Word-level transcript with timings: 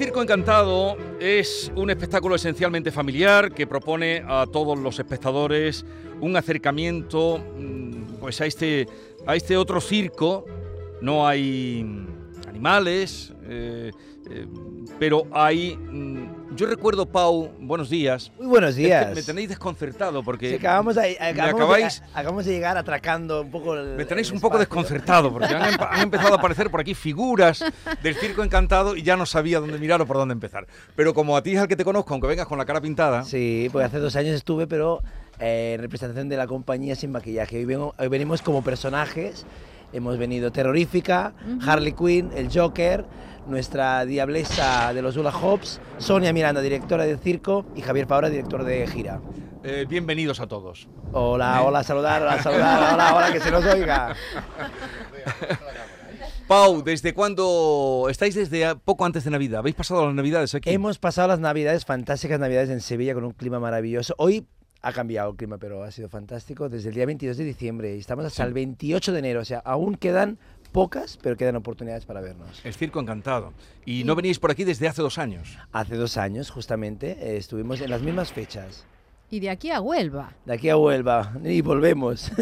Circo 0.00 0.22
Encantado 0.22 0.96
es 1.20 1.70
un 1.76 1.90
espectáculo 1.90 2.34
esencialmente 2.34 2.90
familiar 2.90 3.52
que 3.52 3.66
propone 3.66 4.24
a 4.26 4.46
todos 4.50 4.78
los 4.78 4.98
espectadores 4.98 5.84
un 6.22 6.34
acercamiento 6.38 7.36
mm, 7.36 8.14
pues 8.18 8.40
a 8.40 8.46
este, 8.46 8.88
a 9.26 9.36
este 9.36 9.58
otro 9.58 9.78
circo. 9.78 10.46
No 11.02 11.28
hay 11.28 11.84
mm, 11.84 12.48
animales, 12.48 13.34
eh, 13.42 13.90
eh, 14.30 14.46
pero 14.98 15.26
hay... 15.32 15.76
yo 16.56 16.66
recuerdo, 16.66 17.06
Pau, 17.06 17.50
buenos 17.60 17.88
días. 17.88 18.32
Muy 18.36 18.46
buenos 18.48 18.70
Es 18.70 18.76
que 18.76 18.82
días. 18.82 19.14
me 19.14 19.22
tenéis 19.22 19.48
desconcertado 19.50 20.22
porque 20.22 20.50
Sí, 20.50 20.54
acabamos, 20.56 20.96
de, 20.96 21.16
acabamos, 21.20 21.60
acabáis- 21.60 22.00
de, 22.00 22.06
acabamos 22.12 22.44
de 22.44 22.52
llegar 22.52 22.76
atracando 22.76 23.42
un 23.42 23.50
poco 23.50 23.74
el, 23.74 23.96
me 23.96 24.04
tenéis 24.04 24.28
el 24.28 24.34
un 24.34 24.40
poco 24.40 24.58
desconcertado 24.58 25.32
porque 25.32 25.54
han, 25.54 25.62
han 25.80 26.00
empezado 26.02 26.34
a 26.34 26.38
aparecer 26.38 26.68
por 26.70 26.80
aquí 26.80 26.94
figuras 26.94 27.64
del 28.02 28.14
Circo 28.16 28.42
Encantado 28.42 28.96
y 28.96 29.02
ya 29.02 29.16
no 29.16 29.26
sabía 29.26 29.60
dónde 29.60 29.78
mirar 29.78 30.00
o 30.02 30.06
por 30.06 30.16
dónde 30.16 30.32
empezar. 30.32 30.66
Pero 30.96 31.14
como 31.14 31.36
a 31.36 31.42
ti 31.42 31.52
es 31.54 31.60
al 31.60 31.68
que 31.68 31.76
te 31.76 31.84
conozco, 31.84 32.12
aunque 32.14 32.26
vengas 32.26 32.46
con 32.48 32.58
la 32.58 32.64
cara 32.64 32.80
pintada, 32.80 33.22
Sí, 33.24 33.68
pues 33.70 33.86
hace 33.86 33.98
dos 33.98 34.16
años 34.16 34.34
estuve, 34.34 34.66
pero 34.66 35.02
eh, 35.38 35.72
en 35.76 35.80
representación 35.80 36.28
de 36.28 36.36
la 36.36 36.46
compañía 36.48 36.96
sin 36.96 37.12
maquillaje. 37.12 37.58
Hoy, 37.58 37.64
vengo- 37.64 37.94
hoy 37.98 38.08
venimos 38.08 38.42
como 38.42 38.62
personajes. 38.62 39.46
Hemos 39.92 40.18
venido 40.18 40.52
Terrorífica, 40.52 41.32
Harley 41.66 41.92
Quinn, 41.94 42.30
el 42.36 42.48
Joker, 42.52 43.04
nuestra 43.50 44.04
diablesa 44.06 44.94
de 44.94 45.02
los 45.02 45.16
Hula 45.16 45.30
Hops, 45.36 45.80
Sonia 45.98 46.32
Miranda, 46.32 46.60
directora 46.60 47.04
del 47.04 47.18
circo, 47.18 47.66
y 47.74 47.82
Javier 47.82 48.06
Paura, 48.06 48.30
director 48.30 48.64
de 48.64 48.86
gira. 48.86 49.20
eh, 49.64 49.84
bienvenidos 49.88 50.40
a 50.40 50.46
todos. 50.46 50.88
Hola, 51.12 51.62
hola, 51.62 51.82
saludar, 51.82 52.22
hola, 52.22 52.42
saludar, 52.42 52.94
hola, 52.94 53.14
hola, 53.14 53.32
que 53.32 53.40
se 53.40 53.50
nos 53.50 53.64
oiga. 53.66 54.14
Pau, 56.46 56.82
¿desde 56.82 57.14
cuándo 57.14 58.06
estáis 58.10 58.34
desde 58.34 58.74
poco 58.76 59.04
antes 59.04 59.24
de 59.24 59.30
Navidad? 59.30 59.60
¿Habéis 59.60 59.76
pasado 59.76 60.06
las 60.06 60.14
Navidades 60.14 60.54
aquí? 60.54 60.70
Hemos 60.70 60.98
pasado 60.98 61.28
las 61.28 61.38
navidades, 61.40 61.84
fantásticas 61.84 62.40
navidades 62.40 62.70
en 62.70 62.80
Sevilla 62.80 63.14
con 63.14 63.24
un 63.24 63.32
clima 63.32 63.60
maravilloso. 63.60 64.14
Hoy 64.18 64.46
ha 64.82 64.92
cambiado 64.92 65.30
el 65.30 65.36
clima, 65.36 65.58
pero 65.58 65.84
ha 65.84 65.90
sido 65.92 66.08
fantástico 66.08 66.68
desde 66.68 66.88
el 66.88 66.94
día 66.96 67.06
22 67.06 67.36
de 67.36 67.44
diciembre 67.44 67.94
y 67.94 68.00
estamos 68.00 68.24
hasta 68.24 68.42
Sí. 68.42 68.48
el 68.48 68.54
28 68.54 69.12
de 69.12 69.18
enero. 69.20 69.40
O 69.40 69.44
sea, 69.44 69.58
aún 69.64 69.94
quedan 69.94 70.38
pocas, 70.70 71.18
pero 71.22 71.36
quedan 71.36 71.56
oportunidades 71.56 72.04
para 72.04 72.20
vernos. 72.20 72.60
El 72.64 72.74
Circo 72.74 73.00
Encantado. 73.00 73.52
Y 73.84 74.04
no 74.04 74.14
venís 74.14 74.38
por 74.38 74.50
aquí 74.50 74.64
desde 74.64 74.88
hace 74.88 75.02
dos 75.02 75.18
años. 75.18 75.58
Hace 75.72 75.96
dos 75.96 76.16
años, 76.16 76.50
justamente, 76.50 77.18
eh, 77.20 77.36
estuvimos 77.36 77.80
en 77.80 77.90
las 77.90 78.02
mismas 78.02 78.32
fechas. 78.32 78.86
Y 79.30 79.40
de 79.40 79.50
aquí 79.50 79.70
a 79.70 79.80
Huelva. 79.80 80.32
De 80.44 80.54
aquí 80.54 80.68
a 80.68 80.76
Huelva 80.76 81.32
y 81.44 81.60
volvemos. 81.60 82.30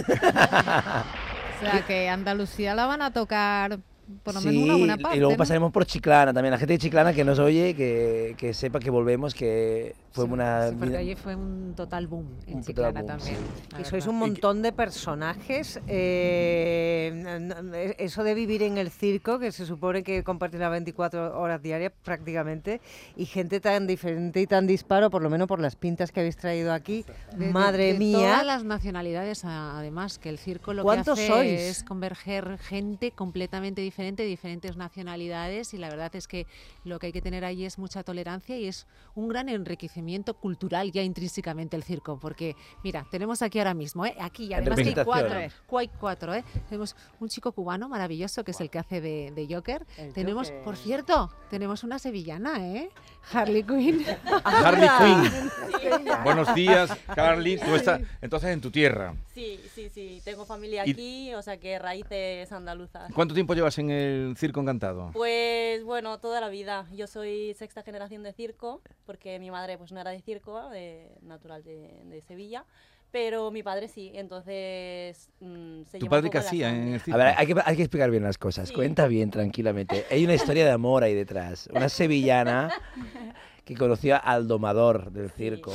O 1.59 1.61
sea 1.61 1.83
que 1.87 2.09
Andalucía 2.09 2.75
la 2.75 2.87
van 2.87 3.03
a 3.03 3.13
tocar 3.13 3.81
por 4.23 4.35
lo 4.35 4.41
menos 4.41 4.63
sí, 4.63 4.69
una 4.69 4.77
buena 4.77 4.97
parte. 4.97 5.17
y 5.17 5.21
luego 5.21 5.33
¿no? 5.33 5.39
pasaremos 5.39 5.73
por 5.73 5.87
Chiclana 5.87 6.33
también. 6.33 6.51
La 6.53 6.59
gente 6.59 6.75
de 6.75 6.79
Chiclana 6.79 7.13
que 7.13 7.25
nos 7.25 7.39
oye, 7.39 7.75
que, 7.75 8.35
que 8.39 8.55
sepa 8.55 8.81
que 8.81 8.91
volvemos, 8.91 9.35
que 9.35 9.95
fue 10.13 10.25
Sí, 10.27 10.33
una... 10.33 10.69
sí, 10.71 10.77
porque 10.79 10.97
allí 10.97 11.15
fue 11.15 11.35
un 11.37 11.75
total 11.77 12.07
boom 12.07 12.27
en 12.47 12.63
Chiclana 12.63 13.01
boom, 13.03 13.07
también. 13.19 13.37
Y 13.81 13.85
sois 13.85 14.07
un 14.07 14.17
montón 14.17 14.63
de 14.63 14.73
personajes. 14.73 15.81
eh, 15.87 17.95
eso 17.99 18.25
de 18.25 18.35
vivir 18.35 18.63
en 18.63 18.79
el 18.79 18.91
circo, 18.91 19.39
que 19.39 19.53
se 19.53 19.67
supone 19.67 20.03
que 20.03 20.23
compartís 20.25 20.61
las 20.61 20.71
24 20.71 21.39
horas 21.39 21.63
diarias 21.63 21.93
prácticamente, 22.05 22.81
y 23.17 23.27
gente 23.27 23.61
tan 23.61 23.87
diferente 23.87 24.41
y 24.41 24.47
tan 24.47 24.67
disparo, 24.67 25.11
por 25.11 25.23
lo 25.23 25.31
menos 25.31 25.47
por 25.49 25.61
las 25.61 25.77
pintas 25.77 26.13
que 26.13 26.21
habéis 26.21 26.37
traído 26.37 26.73
aquí. 26.73 27.05
De- 27.37 27.47
de- 27.47 27.53
Madre 27.53 27.93
de 27.93 27.99
mía. 27.99 28.19
Todas 28.19 28.47
las 28.47 28.65
nacionalidades, 28.65 29.45
además, 29.45 30.19
que 30.19 30.29
el 30.29 30.39
circo 30.39 30.73
lo 30.73 30.83
que 30.83 30.85
¿Cuántos 30.85 31.19
hace 31.19 31.27
sois? 31.29 31.61
es 31.61 31.85
converger 31.85 32.59
gente 32.59 33.11
completamente 33.13 33.81
diferente, 33.81 33.98
de 33.99 34.25
diferentes 34.25 34.77
nacionalidades, 34.77 35.75
y 35.75 35.77
la 35.79 35.89
verdad 35.89 36.15
es 36.15 36.29
que 36.29 36.47
lo 36.85 36.99
que 37.01 37.07
hay 37.07 37.13
que 37.13 37.21
tener 37.21 37.45
ahí 37.45 37.65
es 37.65 37.79
mucha 37.79 38.05
tolerancia 38.05 38.57
y 38.57 38.67
es 38.67 38.87
un 39.17 39.29
gran 39.29 39.49
enriquecimiento 39.49 40.35
cultural 40.35 40.93
ya 40.93 41.03
intrínsecamente 41.03 41.75
el 41.77 41.83
circo, 41.83 42.19
porque 42.21 42.55
mira, 42.85 43.07
tenemos 43.11 43.43
aquí 43.43 43.59
ahora 43.59 43.75
mismo, 43.75 44.07
¿eh? 44.07 44.15
aquí, 44.21 44.47
y 44.47 44.55
además 44.55 44.79
que 44.79 44.89
hay 44.91 45.05
cuatro, 45.05 45.39
hay 45.79 45.89
cuatro, 45.89 46.35
¿eh? 46.35 46.45
tenemos 46.69 46.95
un 47.19 47.29
chico 47.29 47.51
cubano 47.51 47.89
maravilloso 47.89 48.45
que 48.45 48.53
es 48.53 48.61
el 48.61 48.71
que 48.71 48.79
hace 48.79 49.01
de, 49.01 49.33
de 49.33 49.53
Joker, 49.53 49.85
El 49.97 50.13
tenemos, 50.13 50.49
Joker. 50.49 50.63
por 50.65 50.77
cierto, 50.77 51.31
tenemos 51.51 51.83
una 51.83 51.99
sevillana, 51.99 52.65
¿eh? 52.75 52.91
Harley 53.33 53.65
Quinn. 53.65 54.05
Harley 54.45 54.89
Quinn. 54.99 56.05
Buenos 56.23 56.55
días, 56.55 56.97
Carly. 57.15 57.59
Tú 57.59 57.75
estás 57.75 58.01
entonces 58.23 58.51
en 58.51 58.61
tu 58.61 58.71
tierra. 58.71 59.15
Sí, 59.35 59.61
sí, 59.75 59.89
sí, 59.93 60.21
tengo 60.25 60.45
familia 60.45 60.87
Y- 60.87 60.91
aquí, 60.93 61.35
o 61.35 61.43
sea 61.43 61.57
que 61.59 61.79
raíces 61.79 62.51
andaluzas. 62.53 63.13
¿Cuánto 63.13 63.35
tiempo 63.35 63.55
llevas 63.55 63.79
en 63.79 63.88
el 63.91 64.35
Circo 64.37 64.61
Encantado? 64.61 65.11
Pues 65.13 65.83
bueno, 65.85 66.19
toda 66.19 66.41
la 66.41 66.49
vida. 66.49 66.87
Yo 66.95 67.07
soy 67.07 67.55
sexta 67.55 67.83
generación 67.83 68.23
de 68.23 68.33
circo, 68.33 68.83
porque 69.07 69.39
mi 69.39 69.51
madre 69.51 69.77
pues 69.79 69.93
no 69.93 70.01
era 70.01 70.11
de 70.11 70.21
circo, 70.21 70.69
de, 70.71 71.11
natural 71.23 71.63
de, 71.65 72.03
de 72.05 72.21
Sevilla, 72.23 72.65
pero 73.11 73.51
mi 73.51 73.63
padre 73.63 73.89
sí, 73.89 74.13
entonces 74.15 75.31
mm, 75.41 75.83
se 75.85 75.99
¿Tu 75.99 76.07
padre 76.09 76.29
qué 76.31 76.39
hacía 76.39 76.69
en 76.69 76.75
sangre. 76.75 76.91
el 76.91 76.97
A 76.97 77.05
circo? 77.05 77.19
ver, 77.19 77.35
hay 77.37 77.47
que, 77.47 77.55
hay 77.65 77.77
que 77.77 77.83
explicar 77.83 78.11
bien 78.11 78.23
las 78.23 78.39
cosas. 78.39 78.69
Sí. 78.69 78.75
Cuenta 78.75 79.07
bien, 79.07 79.31
tranquilamente. 79.31 80.05
Hay 80.11 80.25
una 80.25 80.35
historia 80.35 80.65
de 80.65 80.71
amor 80.73 81.03
ahí 81.05 81.15
detrás. 81.15 81.69
Una 81.73 81.89
sevillana 81.89 82.71
que 83.65 83.75
conoció 83.77 84.21
al 84.23 84.47
domador 84.49 85.11
del 85.11 85.31
circo. 85.31 85.73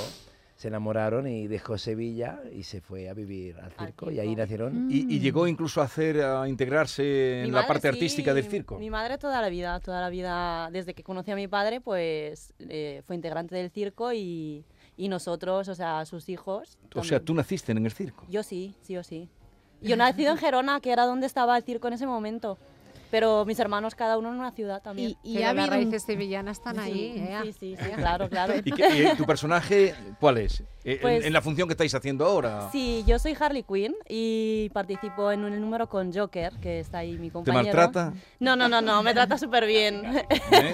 Se 0.63 0.69
enamoraron 0.69 1.28
y 1.28 1.47
dejó 1.47 1.78
Sevilla 1.78 2.40
y 2.53 2.63
se 2.63 2.79
fue 2.79 3.09
a 3.09 3.13
vivir 3.13 3.57
al 3.59 3.74
circo. 3.74 4.09
Y 4.09 4.19
ahí 4.22 4.34
nacieron. 4.34 4.90
Y, 4.90 5.13
y 5.13 5.19
llegó 5.19 5.46
incluso 5.46 5.81
a 5.81 5.84
hacer, 5.84 6.22
a 6.22 6.47
integrarse 6.47 7.40
en 7.40 7.47
Mi 7.47 7.51
la 7.51 7.56
madre 7.56 7.68
parte 7.68 7.81
sí, 7.81 7.88
artística 7.90 8.34
del 8.34 8.46
circo. 8.46 8.79
Mi 8.79 8.90
madre 8.90 9.18
toda 9.18 9.41
la 9.41 9.50
vida, 9.50 9.78
toda 9.81 10.00
la 10.00 10.09
vida, 10.09 10.69
desde 10.72 10.94
que 10.94 11.03
conocí 11.03 11.31
a 11.31 11.35
mi 11.35 11.50
padre, 11.50 11.81
pues 11.81 12.53
eh, 12.59 13.01
fue 13.06 13.18
integrante 13.18 13.57
del 13.57 13.72
circo 13.72 14.13
y, 14.13 14.63
y 14.96 15.09
nosotros, 15.09 15.68
o 15.68 15.75
sea, 15.75 16.06
sus 16.06 16.29
hijos. 16.29 16.78
O 16.95 17.03
sea, 17.03 17.19
tú 17.19 17.34
naciste 17.34 17.74
en 17.74 17.85
el 17.85 17.91
circo. 17.91 18.25
Yo 18.30 18.41
sí, 18.41 18.74
sí 18.84 18.95
o 18.95 19.03
sí. 19.03 19.28
Yo 19.81 19.97
nacido 19.97 20.31
en 20.31 20.38
Gerona, 20.38 20.80
que 20.80 20.94
era 20.94 21.06
donde 21.06 21.28
estaba 21.28 21.57
el 21.57 21.63
circo 21.63 21.90
en 21.90 21.95
ese 21.95 22.07
momento. 22.07 22.57
Pero 23.13 23.46
mis 23.46 23.59
hermanos, 23.59 23.94
cada 23.94 24.18
uno 24.18 24.29
en 24.34 24.40
una 24.40 24.51
ciudad 24.53 24.81
también. 24.81 25.12
Y, 25.22 25.34
y 25.38 25.44
Pero 25.44 25.69
raíces 25.69 26.01
sevillanas 26.01 26.57
están 26.57 26.79
ahí. 26.79 27.13
¿eh? 27.16 27.38
Sí, 27.44 27.53
sí, 27.53 27.75
sí, 27.79 27.91
claro, 27.96 28.28
claro. 28.28 28.56
¿Y, 28.66 28.72
qué- 28.72 29.12
y 29.13 29.16
tu 29.16 29.24
personaje 29.25 29.94
cuál 30.19 30.40
es? 30.40 30.63
Eh, 30.85 30.94
en- 30.95 30.99
Pues- 30.99 31.25
en, 31.25 31.33
la 31.33 31.41
función 31.41 31.67
que 31.67 31.73
estáis 31.73 31.94
haciendo 31.95 32.25
ahora. 32.25 32.69
Sí, 32.71 33.03
yo 33.07 33.17
soy 33.19 33.35
Harley 33.39 33.63
Quinn 33.63 33.95
y 34.09 34.69
participo 34.73 35.31
en 35.31 35.44
un 35.45 35.59
número 35.61 35.88
con 35.88 36.11
Joker, 36.13 36.53
que 36.61 36.79
está 36.79 36.99
ahí 36.99 37.13
mi 37.17 37.27
¿Te 37.27 37.33
compañero. 37.33 37.63
maltrata? 37.66 38.13
No, 38.39 38.55
no, 38.55 38.67
no, 38.67 38.81
no, 38.81 39.01
me 39.01 39.13
trata 39.13 39.38
súper 39.38 39.66
bien. 39.67 40.03
¿Eh? 40.51 40.73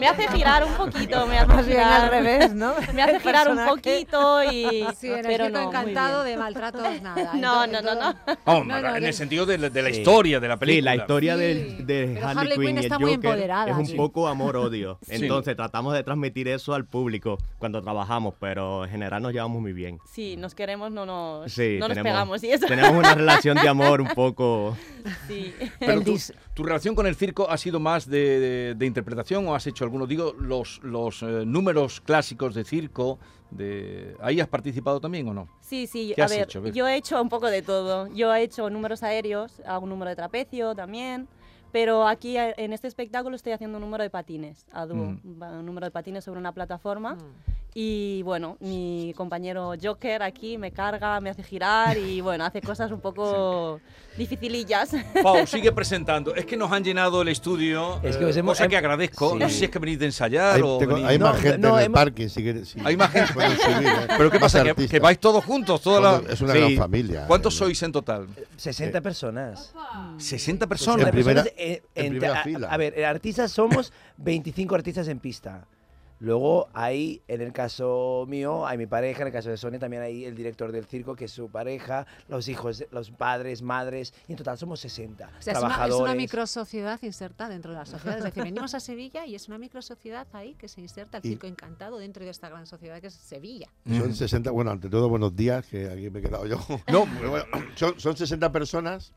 me 0.00 0.06
hace 0.06 0.28
girar 0.28 0.64
un 0.64 0.72
poquito, 0.74 1.26
me 1.26 1.38
hace 1.38 1.62
bien 1.68 1.80
al 1.80 1.92
girar, 2.02 2.10
revés, 2.10 2.54
¿no? 2.54 2.72
me 2.94 3.02
hace 3.02 3.20
girar 3.20 3.50
un 3.50 3.66
poquito 3.66 4.42
y... 4.44 4.86
Sí, 4.96 5.08
en 5.12 5.22
pero 5.22 5.48
no, 5.50 5.68
encantado 5.68 6.22
de 6.24 6.36
maltratos 6.36 7.02
nada. 7.02 7.32
No, 7.34 7.64
En 7.64 7.72
no, 7.72 7.82
no, 7.82 7.92
en 7.92 7.98
no. 7.98 8.14
Vamos, 8.44 8.66
No, 8.66 8.80
no, 8.80 8.96
en 8.96 9.02
de- 9.02 9.08
el 9.08 9.14
sentido 9.14 9.44
de, 9.46 9.58
la- 9.58 9.70
de 9.70 9.82
la 9.82 9.90
Sí. 9.90 9.98
historia 9.98 10.40
de 10.40 10.48
la 10.48 10.54
Sí, 10.54 10.60
película. 10.60 10.94
la 10.94 11.02
historia 11.02 11.34
Sí, 11.34 11.40
del, 11.40 11.86
de 11.86 12.10
pero 12.14 12.26
Harley, 12.28 12.38
Harley 12.42 12.56
Quinn 12.58 12.66
Quinn 12.66 12.76
y 12.76 12.78
el 12.78 12.84
está 12.84 12.98
muy 12.98 13.14
Joker 13.16 13.30
empoderada, 13.30 13.70
es 13.70 13.76
un 13.76 13.86
sí. 13.86 13.94
poco 13.96 14.28
amor-odio. 14.28 14.98
Sí. 15.02 15.12
Entonces 15.16 15.56
tratamos 15.56 15.92
de 15.94 16.02
transmitir 16.02 16.48
eso 16.48 16.74
al 16.74 16.84
público 16.86 17.38
cuando 17.58 17.82
trabajamos, 17.82 18.34
pero 18.40 18.84
en 18.84 18.90
general 18.90 19.22
nos 19.26 19.32
llevamos 19.34 19.60
muy 19.60 19.72
bien. 19.72 19.98
Sí, 20.06 20.36
nos 20.36 20.54
queremos, 20.54 20.90
no 20.90 21.04
nos, 21.06 21.52
Sí, 21.52 21.76
no 21.78 21.88
nos 21.88 21.96
tenemos- 21.96 22.12
pegamos 22.12 22.44
y 22.44 22.50
eso. 22.50 22.66
Tenemos 22.66 22.92
una 22.92 23.14
relación 23.14 23.56
de 23.56 23.68
amor 23.68 24.00
un 24.00 24.08
poco... 24.14 24.76
Sí. 25.28 25.52
Pero 25.78 26.00
tu, 26.02 26.16
tu 26.54 26.62
relación 26.64 26.94
con 26.94 27.06
el 27.06 27.14
circo 27.16 27.48
ha 27.50 27.56
sido 27.58 27.78
más 27.78 28.08
de, 28.08 28.40
de- 28.40 28.74
de 28.74 28.86
interpretación 28.86 29.46
o 29.46 29.54
has 29.54 29.66
hecho 29.66 29.84
algunos, 29.84 30.08
digo, 30.08 30.34
los, 30.38 30.80
los 30.82 31.22
eh, 31.22 31.44
números 31.46 32.00
clásicos 32.00 32.54
de 32.54 32.64
circo, 32.64 33.18
de 33.50 34.16
¿ahí 34.20 34.40
has 34.40 34.48
participado 34.48 35.00
también 35.00 35.28
o 35.28 35.34
no? 35.34 35.48
Sí, 35.60 35.86
sí, 35.86 36.12
¿Qué 36.16 36.22
a 36.22 36.24
has 36.24 36.30
ver, 36.30 36.42
hecho? 36.44 36.58
A 36.58 36.62
ver. 36.62 36.72
yo 36.72 36.88
he 36.88 36.96
hecho 36.96 37.20
un 37.20 37.28
poco 37.28 37.46
de 37.48 37.62
todo. 37.62 38.08
Yo 38.14 38.34
he 38.34 38.42
hecho 38.42 38.68
números 38.70 39.02
aéreos, 39.02 39.60
hago 39.66 39.84
un 39.84 39.90
número 39.90 40.08
de 40.08 40.16
trapecio 40.16 40.74
también, 40.74 41.28
Pero 41.72 42.06
aquí 42.08 42.38
eh, 42.38 42.54
en 42.56 42.72
este 42.72 42.86
espectáculo 42.88 43.36
estoy 43.36 43.52
haciendo 43.52 43.76
un 43.78 43.82
número 43.84 44.02
de 44.02 44.08
patines, 44.08 44.66
a 44.72 44.86
dúo, 44.86 44.96
Mm. 44.96 45.42
va- 45.42 45.50
un 45.58 45.66
número 45.66 45.84
de 45.86 45.90
patines 45.90 46.24
sobre 46.24 46.40
una 46.40 46.52
plataforma. 46.52 47.14
Mm. 47.16 47.18
Y 47.78 48.22
bueno, 48.22 48.56
mi 48.60 49.12
compañero 49.18 49.74
Joker 49.78 50.22
aquí 50.22 50.56
me 50.56 50.72
carga, 50.72 51.20
me 51.20 51.28
hace 51.28 51.42
girar 51.42 51.98
y 51.98 52.22
bueno, 52.22 52.46
hace 52.46 52.62
cosas 52.62 52.90
un 52.90 53.02
poco 53.02 53.82
dificilillas. 54.16 54.92
Pau, 55.22 55.46
sigue 55.46 55.70
presentando. 55.72 56.34
Es 56.34 56.46
que 56.46 56.56
nos 56.56 56.72
han 56.72 56.82
llenado 56.82 57.20
el 57.20 57.28
estudio, 57.28 58.00
Es 58.02 58.16
que 58.16 58.24
eh, 58.24 58.28
os 58.28 58.36
hemos- 58.38 58.56
cosa 58.56 58.66
que 58.66 58.78
agradezco. 58.78 59.32
Sí. 59.32 59.38
No 59.40 59.48
sé 59.50 59.54
si 59.58 59.64
es 59.66 59.70
que 59.70 59.78
venís 59.78 59.98
de 59.98 60.06
ensayar 60.06 60.54
Hay, 60.56 60.62
o 60.64 60.78
tengo- 60.78 60.96
venís- 60.96 61.06
hay 61.06 61.18
No, 61.18 61.26
más 61.26 61.36
gente 61.42 61.58
no, 61.58 61.74
en 61.74 61.80
el 61.80 61.84
hemos- 61.84 61.94
parking. 62.00 62.28
Si 62.28 62.42
quieres, 62.42 62.68
si- 62.70 62.80
Hay 62.82 62.96
más 62.96 63.10
gente. 63.10 63.34
pueden 63.34 63.58
subir, 63.58 63.88
¿eh? 63.88 64.06
Pero 64.16 64.30
¿qué 64.30 64.38
Más 64.38 64.52
pasa? 64.52 64.62
¿Que, 64.62 64.70
artistas. 64.70 64.90
que 64.92 65.00
vais 65.00 65.18
todos 65.20 65.44
juntos? 65.44 65.82
Toda 65.82 66.00
la... 66.00 66.32
Es 66.32 66.40
una 66.40 66.54
Sí. 66.54 66.58
gran 66.60 66.76
familia. 66.76 67.24
¿Cuántos 67.26 67.54
Eh, 67.56 67.58
sois 67.58 67.82
en 67.82 67.92
total? 67.92 68.26
60 68.56 69.02
personas. 69.02 69.74
60 70.16 70.18
60 70.18 70.66
personas. 70.66 71.04
En 71.08 71.12
primera- 71.12 71.42
personas, 71.42 71.60
eh, 71.62 71.82
en 71.94 72.06
entre- 72.06 72.20
primera 72.20 72.40
a- 72.40 72.42
fila. 72.42 72.68
A, 72.70 72.76
ver, 72.78 72.98
eh, 72.98 73.04
artistas 73.04 73.52
somos 73.52 73.92
25 74.16 74.74
artistas 74.74 75.08
en 75.08 75.18
pista. 75.18 75.66
Luego 76.18 76.68
hay, 76.72 77.20
en 77.28 77.42
el 77.42 77.52
caso 77.52 78.24
mío, 78.26 78.66
hay 78.66 78.78
mi 78.78 78.86
pareja, 78.86 79.20
en 79.20 79.26
el 79.28 79.32
caso 79.34 79.50
de 79.50 79.56
Sonia 79.58 79.78
también 79.78 80.02
hay 80.02 80.24
el 80.24 80.34
director 80.34 80.72
del 80.72 80.86
circo, 80.86 81.14
que 81.14 81.26
es 81.26 81.30
su 81.32 81.50
pareja, 81.50 82.06
los 82.28 82.48
hijos, 82.48 82.84
los 82.90 83.10
padres, 83.10 83.60
madres, 83.60 84.14
y 84.26 84.32
en 84.32 84.38
total 84.38 84.56
somos 84.56 84.80
60 84.80 85.26
O 85.26 85.42
sea, 85.42 85.52
es 85.52 85.58
una, 85.58 85.68
es 85.68 85.74
trabajadores. 85.74 86.00
una 86.02 86.14
microsociedad 86.14 86.98
inserta 87.02 87.48
dentro 87.50 87.72
de 87.72 87.78
la 87.78 87.84
sociedad. 87.86 88.16
Es 88.18 88.24
decir, 88.24 88.42
venimos 88.44 88.74
a 88.74 88.80
Sevilla 88.80 89.26
y 89.26 89.34
es 89.34 89.46
una 89.48 89.58
microsociedad 89.58 90.26
ahí 90.32 90.54
que 90.54 90.68
se 90.68 90.80
inserta 90.80 91.18
el 91.18 91.26
Y- 91.26 91.28
circo 91.30 91.46
encantado 91.46 91.98
dentro 91.98 92.24
de 92.24 92.30
esta 92.30 92.48
gran 92.48 92.66
sociedad 92.66 92.98
que 93.00 93.08
es 93.08 93.14
Sevilla. 93.14 93.68
Son 93.86 94.14
60, 94.14 94.50
bueno, 94.52 94.70
ante 94.70 94.88
todo, 94.88 95.10
buenos 95.10 95.36
días, 95.36 95.66
que 95.66 95.90
aquí 95.90 96.08
me 96.08 96.20
he 96.20 96.22
quedado 96.22 96.46
yo. 96.46 96.56
No, 96.90 97.04
pero 97.18 97.30
bueno, 97.30 97.44
son, 97.74 98.00
son 98.00 98.16
60 98.16 98.50
personas 98.52 99.12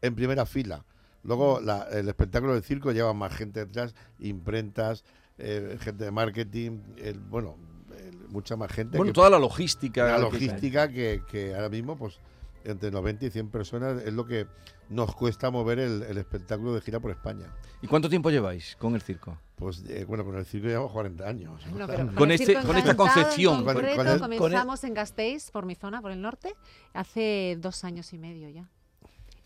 en 0.00 0.14
primera 0.14 0.46
fila. 0.46 0.84
Luego 1.24 1.60
la- 1.60 1.88
el 1.90 2.08
espectáculo 2.08 2.54
del 2.54 2.62
circo 2.62 2.92
lleva 2.92 3.12
más 3.12 3.34
gente 3.34 3.66
detrás, 3.66 3.96
imprentas, 4.20 5.04
eh, 5.38 5.76
gente 5.80 6.04
de 6.04 6.10
marketing, 6.10 6.80
el- 6.96 7.18
bueno, 7.20 7.56
el- 7.98 8.28
mucha 8.28 8.56
más 8.56 8.70
gente. 8.72 8.96
Bueno, 8.96 9.12
que- 9.12 9.14
toda 9.14 9.30
la 9.30 9.38
logística. 9.38 10.04
la 10.06 10.18
logística 10.18 10.88
que, 10.88 11.22
que 11.30 11.54
ahora 11.54 11.68
mismo, 11.68 11.96
pues, 11.96 12.20
entre 12.64 12.90
90 12.90 13.26
y 13.26 13.30
100 13.30 13.48
personas 13.50 14.02
es 14.02 14.12
lo 14.12 14.26
que 14.26 14.46
nos 14.88 15.14
cuesta 15.14 15.50
mover 15.50 15.78
el, 15.80 16.02
el 16.02 16.18
espectáculo 16.18 16.74
de 16.74 16.80
gira 16.80 16.98
por 17.00 17.10
España. 17.10 17.46
¿Y 17.82 17.86
cuánto 17.86 18.08
tiempo 18.08 18.30
lleváis 18.30 18.76
con 18.76 18.94
el 18.94 19.02
circo? 19.02 19.38
Pues, 19.56 19.84
eh, 19.88 20.04
bueno, 20.04 20.24
con 20.24 20.36
el 20.36 20.44
circo 20.46 20.66
llevamos 20.68 20.92
40 20.92 21.28
años. 21.28 21.64
¿no? 21.66 21.78
No, 21.78 21.86
pero 21.86 22.14
Con 22.14 22.30
este- 22.30 22.54
con 22.54 22.76
esta 22.76 22.90
en 22.90 22.96
concepción. 22.96 23.64
Con- 23.64 23.74
concreto, 23.74 23.96
con 23.96 24.06
el- 24.08 24.18
con 24.20 24.32
el- 24.32 24.38
comenzamos 24.38 24.84
en 24.84 24.94
Gasteiz, 24.94 25.50
por 25.50 25.64
mi 25.66 25.74
zona, 25.74 26.00
por 26.02 26.10
el 26.12 26.20
norte, 26.20 26.54
hace 26.92 27.56
dos 27.60 27.84
años 27.84 28.12
y 28.12 28.18
medio 28.18 28.48
ya. 28.48 28.68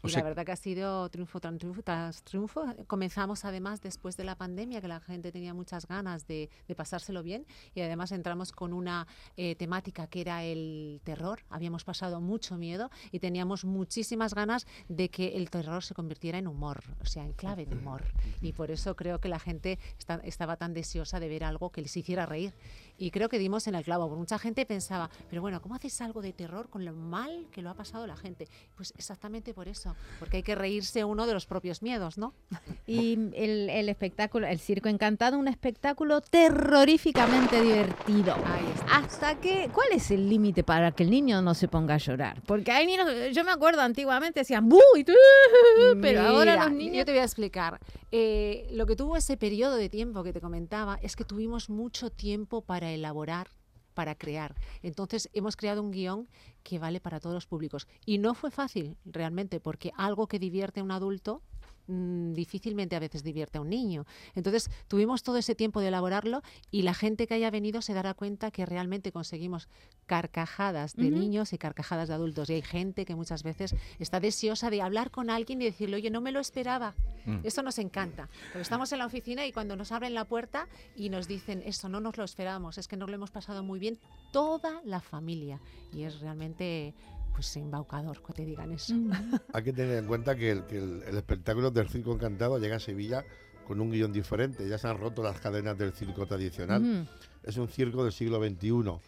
O 0.02 0.08
Y 0.08 0.10
sea- 0.10 0.22
la 0.22 0.28
verdad 0.30 0.46
que 0.46 0.52
ha 0.52 0.56
sido 0.56 1.08
triunfo 1.10 1.40
tras 1.40 1.58
triunfo, 1.58 1.82
tras 1.82 2.22
triunfo. 2.22 2.64
Comenzamos 2.86 3.44
además 3.44 3.80
después 3.82 4.16
de 4.16 4.24
la 4.24 4.34
pandemia, 4.36 4.80
que 4.80 4.88
la 4.88 5.00
gente 5.00 5.30
tenía 5.32 5.52
muchas 5.52 5.86
ganas 5.86 6.26
de, 6.26 6.48
de 6.68 6.74
pasárselo 6.74 7.22
bien. 7.22 7.46
Y 7.74 7.80
además 7.82 8.10
entramos 8.12 8.52
con 8.52 8.72
una 8.72 9.06
eh, 9.36 9.56
temática 9.56 10.06
que 10.06 10.20
era 10.22 10.42
el 10.44 11.00
terror. 11.04 11.40
Habíamos 11.50 11.84
pasado 11.84 12.20
mucho 12.20 12.56
miedo 12.56 12.90
y 13.12 13.18
teníamos 13.18 13.64
muchísimas 13.64 14.32
ganas 14.34 14.66
de 14.88 15.08
que 15.10 15.36
el 15.36 15.50
terror 15.50 15.82
se 15.82 15.94
convirtiera 15.94 16.38
en 16.38 16.46
humor, 16.46 16.82
o 17.00 17.04
sea, 17.06 17.24
en 17.24 17.32
clave 17.34 17.66
de 17.66 17.76
humor. 17.76 18.04
Y 18.40 18.52
por 18.52 18.70
eso 18.70 18.96
creo 18.96 19.20
que 19.20 19.28
la 19.28 19.38
gente 19.38 19.78
está- 19.98 20.20
estaba 20.24 20.56
tan 20.56 20.72
deseosa 20.72 21.20
de 21.20 21.28
ver 21.28 21.44
algo 21.44 21.70
que 21.70 21.82
les 21.82 21.96
hiciera 21.96 22.26
reír. 22.26 22.54
Y 22.96 23.10
creo 23.10 23.28
que 23.28 23.38
dimos 23.38 23.66
en 23.66 23.74
el 23.74 23.84
clavo, 23.84 24.06
porque 24.08 24.18
mucha 24.20 24.38
gente 24.38 24.64
pensaba, 24.66 25.10
pero 25.28 25.42
bueno, 25.42 25.60
¿cómo 25.60 25.74
haces 25.74 26.00
algo 26.00 26.20
de 26.22 26.32
terror 26.32 26.68
con 26.68 26.84
lo 26.84 26.92
mal 26.94 27.46
que 27.50 27.62
lo 27.62 27.70
ha 27.70 27.74
pasado 27.74 28.06
la 28.06 28.16
gente? 28.16 28.48
Pues 28.76 28.92
exactamente 28.96 29.54
por 29.54 29.68
eso, 29.68 29.89
porque 30.18 30.38
hay 30.38 30.42
que 30.42 30.54
reírse 30.54 31.04
uno 31.04 31.26
de 31.26 31.34
los 31.34 31.46
propios 31.46 31.82
miedos, 31.82 32.18
¿no? 32.18 32.34
Y 32.86 33.14
el, 33.34 33.70
el 33.70 33.88
espectáculo, 33.88 34.46
el 34.46 34.58
Circo 34.58 34.88
Encantado, 34.88 35.38
un 35.38 35.46
espectáculo 35.46 36.20
terroríficamente 36.20 37.62
divertido. 37.62 38.34
Ahí 38.34 38.66
está. 38.74 38.96
¿Hasta 38.96 39.40
qué? 39.40 39.70
¿Cuál 39.72 39.88
es 39.92 40.10
el 40.10 40.28
límite 40.28 40.64
para 40.64 40.90
que 40.92 41.04
el 41.04 41.10
niño 41.10 41.40
no 41.40 41.54
se 41.54 41.68
ponga 41.68 41.94
a 41.94 41.98
llorar? 41.98 42.42
Porque 42.46 42.72
hay 42.72 42.86
niños, 42.86 43.08
yo 43.32 43.44
me 43.44 43.52
acuerdo 43.52 43.80
antiguamente 43.80 44.40
decían 44.40 44.68
¡bu! 44.68 44.80
y 44.96 45.04
tú", 45.04 45.12
pero 46.02 46.22
ahora 46.22 46.52
Mira, 46.52 46.64
los 46.64 46.72
niños 46.72 46.96
Yo 46.96 47.04
te 47.04 47.12
voy 47.12 47.20
a 47.20 47.24
explicar. 47.24 47.80
Eh, 48.10 48.66
lo 48.72 48.86
que 48.86 48.96
tuvo 48.96 49.16
ese 49.16 49.36
periodo 49.36 49.76
de 49.76 49.88
tiempo 49.88 50.24
que 50.24 50.32
te 50.32 50.40
comentaba 50.40 50.98
es 51.02 51.14
que 51.14 51.24
tuvimos 51.24 51.70
mucho 51.70 52.10
tiempo 52.10 52.62
para 52.62 52.90
elaborar 52.90 53.48
para 53.94 54.14
crear. 54.14 54.54
Entonces 54.82 55.28
hemos 55.32 55.56
creado 55.56 55.82
un 55.82 55.90
guion 55.90 56.28
que 56.62 56.78
vale 56.78 57.00
para 57.00 57.20
todos 57.20 57.34
los 57.34 57.46
públicos. 57.46 57.86
Y 58.06 58.18
no 58.18 58.34
fue 58.34 58.50
fácil 58.50 58.96
realmente, 59.04 59.60
porque 59.60 59.92
algo 59.96 60.26
que 60.26 60.38
divierte 60.38 60.80
a 60.80 60.84
un 60.84 60.90
adulto 60.90 61.42
mm, 61.86 62.32
difícilmente 62.32 62.96
a 62.96 62.98
veces 62.98 63.22
divierte 63.22 63.58
a 63.58 63.60
un 63.60 63.70
niño. 63.70 64.06
Entonces 64.34 64.70
tuvimos 64.88 65.22
todo 65.22 65.36
ese 65.36 65.54
tiempo 65.54 65.80
de 65.80 65.88
elaborarlo 65.88 66.42
y 66.70 66.82
la 66.82 66.94
gente 66.94 67.26
que 67.26 67.34
haya 67.34 67.50
venido 67.50 67.82
se 67.82 67.94
dará 67.94 68.14
cuenta 68.14 68.50
que 68.50 68.66
realmente 68.66 69.12
conseguimos 69.12 69.68
carcajadas 70.06 70.96
de 70.96 71.10
niños 71.10 71.52
y 71.52 71.58
carcajadas 71.58 72.08
de 72.08 72.14
adultos. 72.14 72.50
Y 72.50 72.54
hay 72.54 72.62
gente 72.62 73.04
que 73.04 73.14
muchas 73.14 73.42
veces 73.42 73.74
está 73.98 74.20
deseosa 74.20 74.70
de 74.70 74.82
hablar 74.82 75.10
con 75.10 75.30
alguien 75.30 75.62
y 75.62 75.66
decirle, 75.66 75.96
oye, 75.96 76.10
no 76.10 76.20
me 76.20 76.32
lo 76.32 76.40
esperaba. 76.40 76.94
Mm. 77.26 77.38
Eso 77.44 77.62
nos 77.62 77.78
encanta. 77.78 78.28
Porque 78.46 78.62
estamos 78.62 78.92
en 78.92 78.98
la 78.98 79.06
oficina 79.06 79.46
y 79.46 79.52
cuando 79.52 79.76
nos 79.76 79.92
abren 79.92 80.14
la 80.14 80.24
puerta 80.24 80.66
y 80.96 81.10
nos 81.10 81.28
dicen, 81.28 81.62
eso 81.64 81.88
no 81.88 82.00
nos 82.00 82.16
lo 82.16 82.24
esperábamos, 82.24 82.78
es 82.78 82.88
que 82.88 82.96
nos 82.96 83.08
lo 83.08 83.14
hemos 83.14 83.30
pasado 83.30 83.62
muy 83.62 83.78
bien, 83.78 83.98
toda 84.32 84.80
la 84.84 85.00
familia. 85.00 85.60
Y 85.92 86.02
es 86.02 86.20
realmente 86.20 86.94
pues 87.40 87.56
embaucador 87.56 88.22
que 88.22 88.32
te 88.34 88.44
digan 88.44 88.70
eso. 88.70 88.92
Mm. 88.94 89.10
Hay 89.54 89.62
que 89.62 89.72
tener 89.72 89.96
en 89.98 90.06
cuenta 90.06 90.36
que 90.36 90.50
el, 90.50 90.64
que 90.66 90.76
el- 90.76 91.02
el 91.04 91.16
espectáculo 91.16 91.70
del 91.70 91.88
Circo 91.88 92.12
Encantado 92.12 92.58
llega 92.58 92.76
a 92.76 92.80
Sevilla 92.80 93.24
con 93.66 93.80
un 93.80 93.90
guion 93.90 94.12
diferente. 94.12 94.68
Ya 94.68 94.76
se 94.76 94.88
han 94.88 94.98
roto 94.98 95.22
las 95.22 95.40
cadenas 95.40 95.78
del 95.78 95.92
circo 95.92 96.26
tradicional. 96.26 96.82
Ujú. 96.82 97.10
Es 97.42 97.56
un 97.56 97.68
circo 97.68 98.04
del 98.04 98.12
siglo 98.12 98.38
XXI. 98.46 98.70
O 98.88 99.00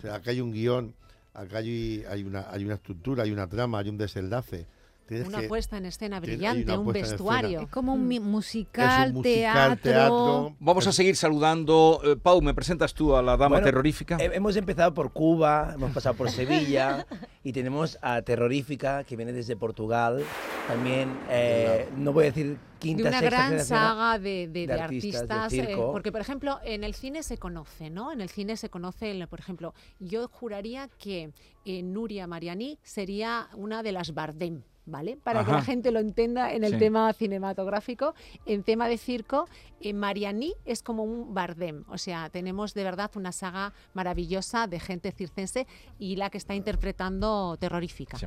sea, 0.00 0.16
acá 0.16 0.32
hay 0.32 0.40
un 0.40 0.50
guion, 0.52 0.94
acá 1.32 1.58
hay, 1.58 2.02
hay, 2.10 2.24
una, 2.24 2.50
hay 2.50 2.64
una 2.64 2.74
estructura, 2.74 3.22
hay 3.22 3.30
una 3.30 3.46
trama, 3.46 3.78
hay 3.78 3.88
un 3.88 3.98
desenlace. 3.98 4.66
Tienes 5.06 5.28
Una 5.28 5.40
que- 5.40 5.48
puesta 5.48 5.76
en 5.76 5.86
escena 5.86 6.18
brillante, 6.18 6.76
un 6.76 6.92
vestuario. 6.92 7.60
Es 7.60 7.68
como 7.68 7.94
un 7.94 8.10
es 8.10 8.20
musical, 8.20 9.10
un 9.10 9.14
musical, 9.18 9.78
teatro. 9.78 9.82
teatro. 9.92 10.56
Vamos 10.58 10.86
a 10.88 10.92
seguir 10.92 11.14
saludando. 11.14 12.00
Eh, 12.04 12.16
Pau, 12.16 12.42
¿me 12.42 12.54
presentas 12.54 12.92
tú 12.92 13.14
a 13.14 13.22
la 13.22 13.32
dama 13.36 13.56
Bueno, 13.56 13.64
terrorífica? 13.66 14.16
He- 14.20 14.34
Hemos 14.36 14.56
empezado 14.56 14.92
por 14.94 15.12
Cuba, 15.12 15.72
hemos 15.74 15.92
pasado 15.92 16.16
por 16.16 16.28
Sevilla 16.30 17.06
y 17.44 17.52
tenemos 17.52 17.98
a 18.02 18.20
Terrorífica 18.22 19.04
que 19.04 19.14
viene 19.16 19.32
desde 19.32 19.54
Portugal. 19.56 20.24
También, 20.66 21.16
eh, 21.30 21.88
no 21.96 22.12
voy 22.12 22.24
a 22.24 22.26
decir 22.26 22.46
de 22.54 22.58
quinta, 22.80 23.08
una 23.08 23.18
sexta 23.20 23.36
gran 23.48 23.64
saga 23.64 24.18
de, 24.18 24.48
de- 24.48 24.48
de 24.48 24.66
de 24.66 24.72
artistas 24.80 25.30
artistas, 25.30 25.52
eh, 25.52 25.76
porque 25.92 26.10
por 26.12 26.20
ejemplo 26.20 26.58
en 26.64 26.82
el 26.84 26.94
cine 26.94 27.22
se 27.22 27.38
conoce, 27.38 27.90
¿no? 27.90 28.12
En 28.12 28.20
el 28.20 28.28
cine 28.28 28.56
se 28.56 28.68
conoce, 28.70 29.12
el- 29.12 29.28
por 29.28 29.38
ejemplo, 29.38 29.72
yo 30.00 30.26
juraría 30.28 30.88
que 30.98 31.30
eh, 31.64 31.82
Nuria 31.82 32.26
Mariani 32.26 32.78
sería 32.82 33.48
una 33.54 33.82
de 33.84 33.92
las 33.92 34.12
Bardem. 34.12 34.62
¿Vale? 34.88 35.16
Para 35.20 35.44
que 35.44 35.50
la 35.50 35.62
gente 35.62 35.90
lo 35.90 35.98
entienda 35.98 36.52
en 36.52 36.62
el 36.62 36.74
Sí. 36.74 36.78
tema 36.78 37.12
cinematográfico. 37.12 38.14
En 38.46 38.62
tema 38.62 38.86
de 38.88 38.98
circo, 38.98 39.48
eh, 39.80 39.92
Mariani 39.92 40.54
es 40.64 40.82
como 40.84 41.02
un 41.02 41.34
Bardem. 41.34 41.82
O 41.88 41.98
sea, 41.98 42.30
tenemos 42.30 42.72
de 42.72 42.84
verdad 42.84 43.10
una 43.16 43.32
saga 43.32 43.72
maravillosa 43.94 44.68
de 44.68 44.78
gente 44.78 45.10
circense 45.10 45.66
y 45.98 46.14
la 46.14 46.30
que 46.30 46.38
está 46.38 46.54
interpretando 46.54 47.56
terrorífica. 47.58 48.16
Sí. 48.16 48.26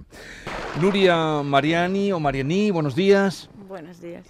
Nuria 0.81 1.41
Mariani 1.43 2.11
o 2.11 2.19
Mariani, 2.19 2.71
buenos 2.71 2.93
días. 2.93 3.49
Buenos 3.67 4.01
días. 4.01 4.25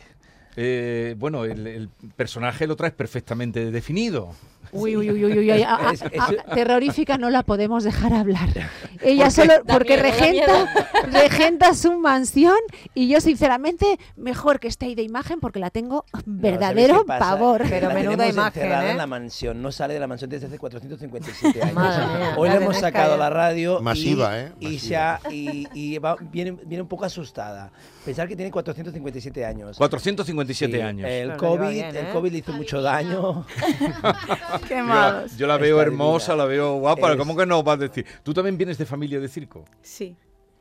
Eh, 0.56 1.16
bueno, 1.18 1.46
el, 1.46 1.66
el 1.68 1.90
personaje 2.16 2.68
lo 2.68 2.76
traes 2.76 2.94
perfectamente 2.94 3.72
definido. 3.72 4.32
Uy, 4.72 4.96
uy, 4.98 5.10
uy, 5.12 5.26
uy, 5.26 5.40
uy, 5.40 5.50
a- 5.64 5.94
terrorífica 6.54 7.18
no 7.18 7.30
la 7.30 7.44
podemos 7.44 7.84
dejar 7.84 8.14
hablar. 8.14 8.50
Ella 9.02 9.30
solo 9.30 9.54
Da 9.64 9.74
porque 9.74 9.98
miedo, 9.98 10.04
regenta, 10.10 10.94
regenta 11.12 11.74
su 11.74 11.98
mansión 12.00 12.58
y 12.94 13.08
yo 13.08 13.22
sinceramente 13.22 13.98
mejor 14.16 14.60
que 14.60 14.68
esté 14.68 14.88
ahí 14.88 14.96
de 14.96 15.04
imagen 15.04 15.40
porque 15.40 15.60
la 15.60 15.70
tengo 15.70 16.06
No, 16.14 16.22
verdadero 16.26 16.88
¿sabes 16.96 17.02
qué 17.02 17.08
pasa? 17.08 17.20
pavor. 17.20 17.62
Pero 17.70 17.88
la 17.90 17.94
menuda 17.94 18.12
tenemos 18.18 18.34
imagen, 18.36 18.64
encerrada 18.64 18.88
¿eh? 18.88 18.92
en 18.92 18.98
la 18.98 19.08
mansión, 19.08 19.62
no 19.62 19.72
sale 19.72 19.94
de 19.94 20.00
la 20.00 20.08
mansión 20.08 20.30
desde 20.30 20.48
hace 20.48 20.58
457 20.60 21.62
años. 21.64 21.74
Mía, 21.76 22.34
Hoy 22.38 22.50
la 22.50 22.56
hemos 22.56 22.78
sacado 22.78 23.14
a 23.14 23.18
la 23.18 23.30
radio 23.30 23.80
y- 23.80 23.84
Masiva, 23.84 24.40
¿eh? 24.40 24.52
y, 24.60 24.66
Masiva. 24.66 24.80
se 24.88 24.98
ha- 24.98 25.20
y, 25.32 25.68
y 25.74 25.98
va- 25.98 26.18
viene, 26.20 26.52
viene 26.66 26.82
un 26.82 26.88
poco 26.90 27.06
asustada. 27.06 27.72
Pensar 28.06 28.28
que 28.28 28.36
tiene 28.36 28.50
457 28.52 29.46
años. 29.46 29.78
457 29.78 30.78
Sí, 30.78 30.82
años. 30.82 31.08
El 31.10 31.36
COVID, 31.38 31.70
bien, 31.70 31.96
el 31.96 32.06
¿eh? 32.08 32.10
COVID 32.12 32.32
le 32.32 32.38
hizo 32.40 32.54
mucho 32.54 32.82
daño. 32.82 33.46
Qué 34.68 34.76
Yo 34.76 34.76
la, 34.76 34.84
malos. 34.84 35.38
yo 35.38 35.48
la 35.48 35.58
veo 35.58 35.78
Está 35.78 35.88
hermosa, 35.88 36.32
divina. 36.34 36.44
la 36.44 36.50
veo 36.50 36.74
guapa, 36.76 37.12
Es- 37.12 37.18
¿cómo 37.18 37.36
que 37.36 37.46
no 37.46 37.62
vas 37.64 37.76
a 37.76 37.78
decir? 37.82 38.06
Tú 38.24 38.34
también 38.34 38.58
vienes 38.58 38.78
de 38.78 38.86
familia 38.90 39.20
de 39.20 39.28
circo, 39.30 39.64
Sí, 39.82 40.18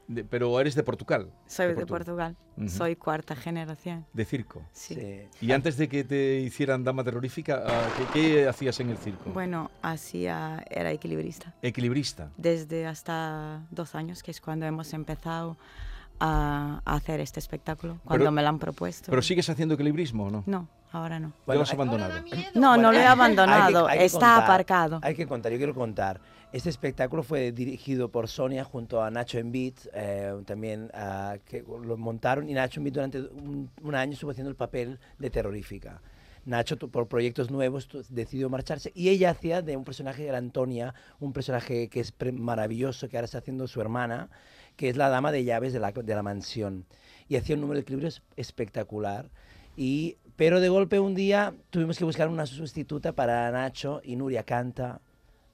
de- 0.06 0.24
pero 0.24 0.58
eres 0.60 0.74
de 0.74 0.82
Portugal, 0.84 1.32
soy 1.46 1.74
de 1.74 1.84
Portugal. 1.86 2.36
Soy 2.66 2.96
cuarta 2.96 3.36
generación. 3.36 4.04
de 4.12 4.24
circo. 4.24 4.62
Sí. 4.72 4.94
Sí. 4.94 5.20
Y 5.46 5.52
antes 5.52 5.76
de 5.76 5.88
que 5.88 6.02
te 6.02 6.40
hicieran 6.40 6.82
dama 6.82 7.04
terrorífica, 7.04 7.62
ah, 7.64 7.88
¿qué, 7.96 8.04
qué 8.12 8.48
hacías 8.48 8.80
en 8.80 8.90
el 8.90 8.98
circo? 8.98 9.30
Bueno, 9.32 9.70
hacía, 9.80 10.64
era 10.68 10.90
equilibrista. 10.90 11.54
Equilibrista. 11.62 12.30
Desde 12.36 12.86
hasta 12.86 13.62
dos 13.70 13.94
años, 13.94 14.22
que 14.24 14.32
es 14.32 14.40
cuando 14.40 14.66
hemos 14.66 14.92
empezado 14.92 15.56
a, 16.20 16.80
a 16.84 16.94
hacer 16.96 17.20
este 17.20 17.38
espectáculo 17.38 17.98
cuando 18.04 18.24
Pero- 18.24 18.32
me 18.32 18.42
lo 18.42 18.48
han 18.48 18.58
propuesto. 18.58 19.10
¿Pero 19.10 19.22
sigues 19.22 19.48
haciendo 19.50 19.74
equilibrismo 19.74 20.24
o 20.26 20.30
no? 20.30 20.42
No, 20.46 20.68
ahora 20.90 21.20
no. 21.20 21.32
¿Ya 21.46 21.54
lo 21.54 21.62
has 21.62 21.72
abandonado? 21.72 22.14
No, 22.54 22.76
no 22.76 22.90
lo 22.90 22.98
he 22.98 23.02
Hay 23.02 23.04
que- 23.04 23.08
abandonado, 23.08 23.86
hay 23.86 23.98
que 24.00 24.04
está 24.06 24.18
contar, 24.18 24.42
aparcado. 24.44 24.98
Hay 25.02 25.14
que 25.14 25.26
contar, 25.28 25.52
yo 25.52 25.58
quiero 25.58 25.74
contar. 25.74 26.20
Este 26.50 26.70
espectáculo 26.70 27.22
fue 27.22 27.52
dirigido 27.52 28.10
por 28.10 28.26
Sonia 28.26 28.64
junto 28.64 29.02
a 29.02 29.10
Nacho 29.10 29.38
Envid, 29.38 29.74
eh, 29.92 30.32
también 30.46 30.90
ah, 30.94 31.36
que 31.44 31.62
lo 31.62 31.98
montaron 31.98 32.48
y 32.48 32.54
Nacho 32.54 32.80
Envid 32.80 32.94
durante 32.94 33.20
un, 33.20 33.70
año 33.94 34.14
estuvo 34.14 34.30
haciendo 34.30 34.48
el 34.48 34.56
papel 34.56 34.98
de 35.18 35.28
terrorífica. 35.28 36.00
Nacho, 36.46 36.78
por 36.78 37.06
proyectos 37.06 37.50
nuevos, 37.50 37.86
decidió 38.08 38.48
marcharse 38.48 38.90
y 38.94 39.10
ella 39.10 39.28
hacía 39.28 39.60
de 39.60 39.76
un 39.76 39.84
personaje, 39.84 40.26
era 40.26 40.38
Antonia, 40.38 40.94
un 41.20 41.34
personaje 41.34 41.88
que 41.88 42.00
es 42.00 42.14
maravilloso, 42.32 43.10
que 43.10 43.18
ahora 43.18 43.26
está 43.26 43.38
haciendo 43.38 43.68
su 43.68 43.82
hermana, 43.82 44.30
que 44.76 44.88
es 44.88 44.96
la 44.96 45.10
dama 45.10 45.32
de 45.32 45.44
llaves 45.44 45.74
de 45.74 45.80
la, 45.80 45.92
de 45.92 46.14
la 46.14 46.22
mansión. 46.22 46.86
Y 47.28 47.36
hacía 47.36 47.56
un 47.56 47.60
número 47.60 47.76
de 47.76 47.82
equilibrios 47.82 48.22
espectacular. 48.36 49.28
Y, 49.76 50.16
pero 50.36 50.60
de 50.60 50.70
golpe 50.70 50.98
un 50.98 51.14
día 51.14 51.52
tuvimos 51.68 51.98
que 51.98 52.06
buscar 52.06 52.28
una 52.28 52.46
sustituta 52.46 53.12
para 53.12 53.50
Nacho 53.50 54.00
y 54.02 54.16
Nuria 54.16 54.44
canta, 54.44 55.02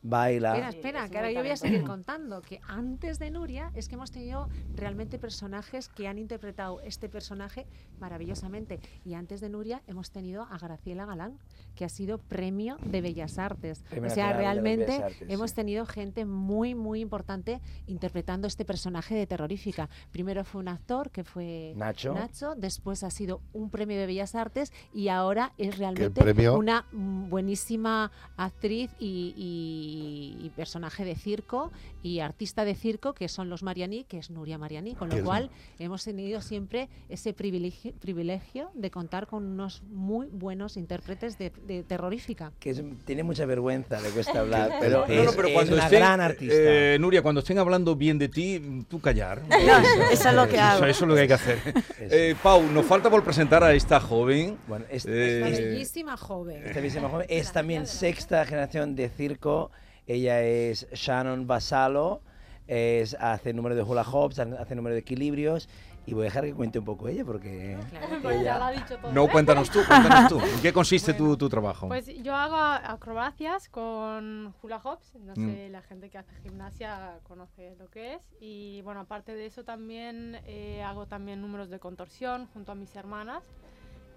baila. 0.05 0.51
Espera, 0.53 0.69
espera, 0.69 1.09
que 1.09 1.17
ahora 1.17 1.33
yo 1.33 1.41
voy 1.41 1.51
a 1.51 1.57
seguir 1.57 1.83
contando 1.85 2.43
que 2.43 2.61
antes 2.69 3.19
de 3.19 3.31
Nuria 3.31 3.73
es 3.75 3.89
que 3.89 3.95
hemos 3.97 4.11
tenido 4.13 4.49
realmente 4.77 5.19
personajes 5.19 5.89
que 5.89 6.07
han 6.07 6.19
interpretado 6.19 6.81
este 6.83 7.09
personaje 7.09 7.67
maravillosamente. 7.99 8.81
Y 9.05 9.15
antes 9.15 9.41
de 9.41 9.49
Nuria 9.49 9.83
hemos 9.87 10.11
tenido 10.11 10.43
a 10.43 10.59
Graciela 10.59 11.07
Galán, 11.07 11.39
que 11.75 11.85
ha 11.85 11.89
sido 11.89 12.19
premio 12.19 12.77
de 12.85 13.01
Bellas 13.01 13.39
Artes. 13.39 13.83
O 14.05 14.11
sea, 14.11 14.33
realmente 14.35 15.03
Artes, 15.03 15.29
hemos 15.29 15.51
sí. 15.51 15.57
tenido 15.57 15.87
gente 15.87 16.25
muy, 16.25 16.75
muy 16.75 17.01
importante 17.01 17.61
interpretando 17.87 18.47
este 18.47 18.65
personaje 18.65 19.15
de 19.15 19.27
terrorífica. 19.27 19.89
Primero 20.13 20.45
fue 20.45 20.61
un 20.61 20.69
actor 20.69 21.11
que 21.11 21.25
fue 21.25 21.73
Nacho. 21.77 22.15
después 22.57 23.03
ha 23.03 23.11
sido 23.11 23.41
un 23.55 23.71
premio 23.71 23.99
de 23.99 24.07
Bellas 24.07 24.35
Artes 24.35 24.73
y 24.93 25.09
ahora 25.09 25.53
es 25.57 25.79
realmente 25.79 26.21
una 26.51 26.85
buenísima 26.93 28.13
actriz 28.37 28.91
y, 28.99 29.35
y- 29.37 29.94
y 29.97 30.51
personaje 30.57 31.05
de 31.05 31.15
circo 31.15 31.71
y 32.03 32.21
artista 32.21 32.65
de 32.65 32.75
circo 32.75 33.15
que 33.15 33.29
son 33.29 33.49
los 33.49 33.63
Mariani, 33.63 34.05
que 34.05 34.19
es 34.19 34.31
Nuria 34.31 34.59
Mariani, 34.59 34.95
con 34.95 35.09
lo 35.09 35.17
es- 35.17 35.23
cual 35.23 35.51
hemos 35.79 36.05
tenido 36.05 36.41
siempre 36.41 36.89
ese 37.09 37.33
privilegio, 37.33 37.93
privilegio 38.01 38.71
de 38.75 38.91
contar 38.91 39.27
con 39.27 39.45
unos 39.45 39.83
muy 39.91 40.27
buenos 40.31 40.77
intérpretes 40.77 41.39
de, 41.39 41.51
de 41.67 41.83
terrorífica. 41.83 42.53
que 42.61 42.71
es- 42.71 42.83
tiene 43.05 43.23
mucha 43.23 43.47
vergüenza, 43.47 44.01
le 44.01 44.11
cuesta 44.11 44.41
hablar, 44.41 44.69
No, 44.75 44.81
pero 44.81 45.07
no, 45.07 45.13
es, 45.31 45.37
pero 45.37 45.49
es 45.49 45.55
cuando 45.55 45.75
una 45.75 45.85
estén, 45.85 45.99
gran 46.01 46.21
artista. 46.21 46.55
eh, 46.57 46.99
Nuria, 47.01 47.23
cuando 47.23 47.41
estén 47.41 47.59
hablando 47.59 47.97
bien 47.97 48.19
de 48.19 48.29
ti, 48.29 48.85
tú 48.89 49.01
callar. 49.01 49.43
eso 50.13 50.29
es 50.29 50.35
lo 50.35 50.47
que 50.49 50.55
Eso- 50.57 50.63
hago. 50.65 50.85
Eso 50.87 51.05
es 51.05 51.09
lo 51.09 51.15
que 51.15 51.21
hay 51.23 51.29
que 51.29 51.35
hacer. 51.35 51.59
Eh, 52.01 52.35
Pau, 52.43 52.63
nos 52.71 52.85
falta 52.85 53.09
por 53.11 53.25
presentar 53.25 53.65
a 53.65 53.73
esta 53.73 53.99
joven. 54.01 54.59
Bueno, 54.69 54.85
es- 54.91 55.07
Eh, 55.07 55.41
Una 55.43 55.51
bellísima 55.51 56.17
joven. 56.17 56.63
Esta 56.67 56.81
bellísima 56.81 57.09
joven 57.09 57.27
es 57.31 57.53
también 57.53 57.87
sexta 57.87 58.45
generación 58.45 58.95
de 58.95 59.09
circo. 59.09 59.71
Ella 60.07 60.43
es 60.43 60.87
Shannon 60.93 61.47
Basalo, 61.47 62.21
es, 62.67 63.15
hace 63.15 63.53
número 63.53 63.75
de 63.75 63.83
hula 63.83 64.05
hoops, 64.05 64.39
hace 64.39 64.75
número 64.75 64.95
de 64.95 65.01
equilibrios. 65.01 65.69
Y 66.07 66.13
voy 66.13 66.23
a 66.23 66.25
dejar 66.25 66.45
que 66.45 66.53
cuente 66.53 66.79
un 66.79 66.85
poco 66.85 67.09
ella 67.09 67.25
porque 67.25 67.79
Pues 68.21 68.35
ya 68.37 68.41
ella- 68.43 68.59
lo 68.59 68.65
ha 68.65 68.71
dicho 68.73 68.99
todo. 68.99 69.11
No, 69.13 69.25
¿eh? 69.25 69.29
cuéntanos 69.33 69.71
tú, 69.71 69.79
cuéntanos 69.89 70.29
tú. 70.29 70.39
¿En 70.39 70.61
qué 70.61 70.71
consiste 70.71 71.15
tu, 71.15 71.35
tu 71.39 71.49
trabajo? 71.49 71.89
Pues 71.89 72.07
yo 72.23 72.35
hago 72.35 72.57
acrobacias 72.57 73.71
con 73.71 74.55
hula 74.63 74.81
hoops. 74.81 75.15
No 75.15 75.33
Mm. 75.35 75.55
sé, 75.55 75.69
la 75.71 75.81
gente 75.81 76.11
que 76.11 76.19
hace 76.19 76.35
gimnasia 76.43 77.21
conoce 77.23 77.75
lo 77.79 77.89
que 77.91 78.17
es. 78.17 78.23
Y 78.39 78.83
bueno, 78.83 79.01
aparte 79.01 79.35
de 79.35 79.47
eso 79.47 79.65
también 79.65 80.39
eh, 80.45 80.83
hago 80.83 81.07
también 81.07 81.41
números 81.41 81.71
de 81.71 81.79
contorsión 81.79 82.49
junto 82.53 82.73
a 82.73 82.75
mis 82.75 82.95
hermanas. 82.97 83.43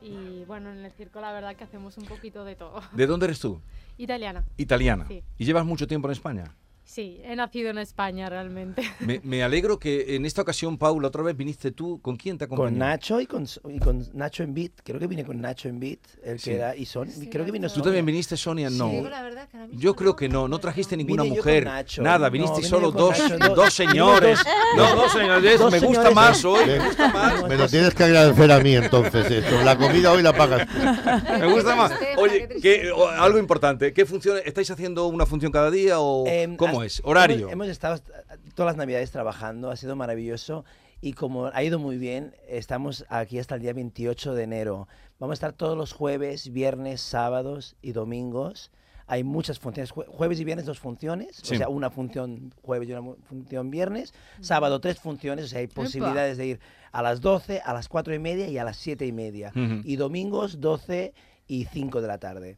Y 0.01 0.43
bueno, 0.45 0.71
en 0.71 0.85
el 0.85 0.91
circo 0.91 1.21
la 1.21 1.31
verdad 1.31 1.55
que 1.55 1.63
hacemos 1.63 1.97
un 1.97 2.05
poquito 2.05 2.43
de 2.45 2.55
todo. 2.55 2.81
¿De 2.93 3.07
dónde 3.07 3.25
eres 3.25 3.39
tú? 3.39 3.61
Italiana. 3.97 4.45
Italiana. 4.57 5.05
Sí. 5.07 5.23
¿Y 5.37 5.45
llevas 5.45 5.65
mucho 5.65 5.87
tiempo 5.87 6.07
en 6.07 6.11
España? 6.13 6.55
Sí, 6.89 7.19
he 7.25 7.35
nacido 7.35 7.69
en 7.69 7.79
España 7.79 8.29
realmente. 8.29 8.81
Me, 9.01 9.19
me 9.21 9.43
alegro 9.43 9.77
que 9.77 10.15
en 10.15 10.25
esta 10.25 10.41
ocasión, 10.41 10.77
Paula, 10.77 11.09
otra 11.09 11.21
vez 11.21 11.35
viniste 11.35 11.71
tú. 11.73 11.99
¿Con 12.01 12.15
quién 12.15 12.37
te 12.37 12.45
acompañó? 12.45 12.69
con 12.69 12.79
Nacho 12.79 13.19
y 13.19 13.25
con, 13.25 13.45
y 13.69 13.77
con 13.79 14.07
Nacho 14.13 14.43
en 14.43 14.53
beat. 14.53 14.71
Creo 14.85 14.97
que 14.97 15.05
vine 15.07 15.25
con 15.25 15.41
Nacho 15.41 15.67
en 15.67 15.81
beat, 15.81 15.99
el 16.23 16.39
Sí. 16.39 16.51
que 16.51 16.55
era 16.55 16.75
y 16.77 16.85
son. 16.85 17.09
creo 17.29 17.43
que 17.43 17.51
vino 17.51 17.67
¿Tú 17.69 17.81
también 17.81 18.05
viniste, 18.05 18.37
Sonia? 18.37 18.69
No. 18.69 18.89
La 19.09 19.21
verdad 19.21 19.49
que 19.49 19.57
Yo 19.75 19.95
creo 19.97 20.15
que 20.15 20.29
no, 20.29 20.47
no 20.47 20.59
trajiste 20.59 20.95
ninguna 20.95 21.23
Vine 21.23 21.35
yo 21.35 21.41
mujer. 21.41 21.65
con 21.65 21.73
Nacho. 21.73 22.01
Nada, 22.01 22.29
viniste 22.29 22.63
solo 22.63 22.91
dos, 22.91 23.19
Nacho, 23.19 23.37
dos- 23.37 23.55
dos 23.57 23.73
señores. 23.73 24.39
No, 24.77 24.95
dos 24.95 25.11
señores. 25.11 25.59
dos 25.59 25.71
me 25.73 25.79
gusta 25.81 26.03
señores. 26.03 26.15
más 26.15 26.45
hoy. 26.45 26.65
Me 26.65 26.71
Ve, 26.77 26.85
gusta 26.85 27.09
más. 27.13 27.47
Me 27.49 27.55
lo 27.57 27.67
tienes 27.67 27.93
que 27.93 28.03
agradecer 28.05 28.49
a 28.49 28.59
mí 28.61 28.75
entonces 28.75 29.29
esto. 29.29 29.61
La 29.65 29.77
comida 29.77 30.13
hoy 30.13 30.23
la 30.23 30.31
pagas. 30.31 30.65
tú. 30.67 31.33
Me 31.39 31.51
gusta 31.51 31.75
más. 31.75 31.91
Oye, 32.17 32.47
qué 32.47 32.59
que, 32.81 32.91
o- 32.91 33.09
algo 33.09 33.37
importante. 33.39 33.91
¿Qué 33.91 34.05
función? 34.05 34.37
¿Estáis 34.45 34.71
haciendo 34.71 35.05
una 35.07 35.25
función 35.25 35.51
cada 35.51 35.69
día 35.69 35.99
o 35.99 36.25
Em, 36.25 36.55
cómo 36.55 36.76
es? 36.83 37.01
¿Horario? 37.03 37.37
Hemos, 37.37 37.51
hemos 37.53 37.67
estado 37.67 37.95
est- 37.95 38.09
todas 38.55 38.71
las 38.71 38.77
navidades 38.77 39.11
trabajando, 39.11 39.69
ha 39.71 39.75
sido 39.75 39.95
maravilloso 39.95 40.65
y 41.01 41.13
como 41.13 41.45
ha 41.47 41.63
ido 41.63 41.77
muy 41.79 41.97
bien, 41.97 42.35
estamos 42.47 43.05
aquí 43.09 43.37
hasta 43.39 43.55
el 43.55 43.61
día 43.61 43.73
28 43.73 44.33
de 44.33 44.43
enero. 44.43 44.87
Vamos 45.19 45.33
a 45.33 45.35
estar 45.35 45.53
todos 45.53 45.77
los 45.77 45.93
jueves, 45.93 46.51
viernes, 46.51 47.01
sábados 47.01 47.75
y 47.81 47.91
domingos. 47.91 48.71
Hay 49.09 49.23
muchas 49.23 49.57
funciones, 49.57 49.93
jue- 49.93 50.05
jueves 50.07 50.39
y 50.39 50.43
viernes 50.43 50.65
dos 50.65 50.79
funciones, 50.79 51.37
Sí. 51.41 51.55
o 51.55 51.57
sea, 51.57 51.69
una 51.69 51.89
función 51.89 52.53
jueves 52.61 52.89
y 52.89 52.93
una 52.93 53.15
función 53.23 53.69
viernes, 53.71 54.13
sábado 54.41 54.81
tres 54.81 54.99
funciones, 54.99 55.45
o 55.45 55.47
sea, 55.47 55.59
hay 55.59 55.67
posibilidades 55.67 56.37
de 56.37 56.45
ir 56.47 56.59
a 56.91 57.01
las 57.01 57.21
12, 57.21 57.61
a 57.63 57.73
las 57.73 57.87
4 57.87 58.13
y 58.13 58.19
media 58.19 58.47
y 58.49 58.57
a 58.57 58.63
las 58.65 58.75
7 58.77 59.05
y 59.05 59.11
media. 59.13 59.51
Y 59.85 59.95
domingos 59.95 60.59
12 60.59 61.13
y 61.47 61.65
5 61.65 62.01
de 62.01 62.07
la 62.07 62.17
tarde. 62.17 62.57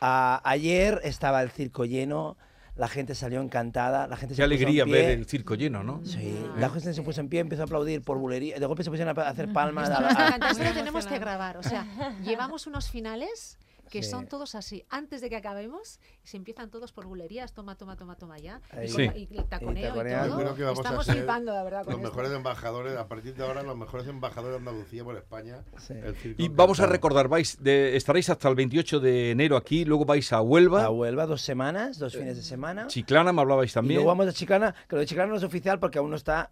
Ah, 0.00 0.40
ayer 0.44 1.00
estaba 1.02 1.42
el 1.42 1.50
circo 1.50 1.84
lleno, 1.84 2.36
la 2.78 2.88
gente 2.88 3.14
salió 3.14 3.42
encantada, 3.42 4.06
la 4.06 4.16
gente 4.16 4.34
Qué 4.34 4.36
se 4.36 4.42
puso 4.42 4.54
en 4.54 4.58
alegría 4.66 4.84
pie. 4.84 4.92
ver 4.94 5.18
el 5.18 5.26
circo 5.26 5.54
lleno, 5.56 5.82
¿no? 5.82 6.00
Sí, 6.04 6.34
la 6.56 6.70
gente 6.70 6.94
se 6.94 7.02
puso 7.02 7.20
en 7.20 7.28
pie, 7.28 7.40
empezó 7.40 7.62
a 7.62 7.64
aplaudir 7.66 8.00
por 8.02 8.16
bulería, 8.18 8.58
de 8.58 8.64
golpe 8.66 8.84
se 8.84 8.90
pusieron 8.90 9.18
a 9.18 9.22
hacer 9.28 9.52
palmas. 9.52 9.90
a 9.90 9.92
Esto 9.94 10.02
la- 10.02 10.08
nos 10.08 10.18
a- 10.48 10.50
esto 10.52 10.64
lo 10.64 10.72
tenemos 10.72 11.06
que 11.06 11.18
grabar. 11.18 11.56
O 11.58 11.62
sea, 11.62 11.84
llevamos 12.24 12.66
unos 12.66 12.88
finales 12.90 13.58
que 13.88 14.02
Sí. 14.02 14.10
son 14.10 14.26
todos 14.26 14.54
así. 14.54 14.84
Antes 14.90 15.20
de 15.20 15.28
que 15.30 15.36
acabemos, 15.36 16.00
se 16.22 16.36
empiezan 16.36 16.70
todos 16.70 16.92
por 16.92 17.06
bulerías, 17.06 17.52
toma, 17.52 17.76
toma, 17.76 17.96
toma, 17.96 18.16
toma 18.16 18.38
ya. 18.38 18.60
Y, 18.84 18.88
Sí. 18.88 19.10
y 19.14 19.26
taconeo 19.48 19.84
y, 19.86 19.88
taconeo. 19.88 20.26
Todo. 20.26 20.38
creo 20.38 20.54
que 20.54 20.62
vamos 20.64 20.78
Estamos 20.78 21.06
flipando, 21.06 21.52
la 21.52 21.62
verdad. 21.64 21.84
con 21.84 21.92
Los 21.94 22.02
esto. 22.02 22.10
mejores 22.10 22.32
embajadores, 22.36 22.96
a 22.96 23.08
partir 23.08 23.34
de 23.34 23.44
ahora, 23.44 23.62
los 23.62 23.76
mejores 23.76 24.06
embajadores 24.06 24.52
de 24.62 24.68
Andalucía 24.68 25.04
por 25.04 25.16
España. 25.16 25.64
Sí. 25.78 25.94
el 25.94 26.14
circo 26.16 26.42
Y 26.42 26.48
vamos 26.48 26.80
a 26.80 26.86
recordar, 26.86 27.28
vais 27.28 27.62
de- 27.62 27.96
estaréis 27.96 28.28
hasta 28.30 28.48
el 28.48 28.54
28 28.54 29.00
de 29.00 29.30
enero 29.32 29.56
aquí, 29.56 29.84
luego 29.84 30.04
vais 30.04 30.32
a 30.32 30.40
Huelva, 30.42 30.84
A 30.84 30.90
Huelva 30.90 31.26
dos 31.26 31.42
semanas, 31.42 31.98
dos 31.98 32.14
fines 32.14 32.36
de 32.36 32.42
semana. 32.42 32.86
Chiclana, 32.88 33.32
me 33.32 33.40
hablabais 33.40 33.70
Y 33.70 33.74
también. 33.74 33.96
luego 33.96 34.08
vamos 34.08 34.26
a 34.28 34.32
Chiclana, 34.32 34.74
que 34.88 34.96
lo 34.96 35.00
de 35.00 35.06
Chiclana 35.06 35.30
no 35.30 35.36
es 35.36 35.42
oficial 35.44 35.78
porque 35.80 35.98
aún 35.98 36.10
no 36.10 36.16
está 36.16 36.50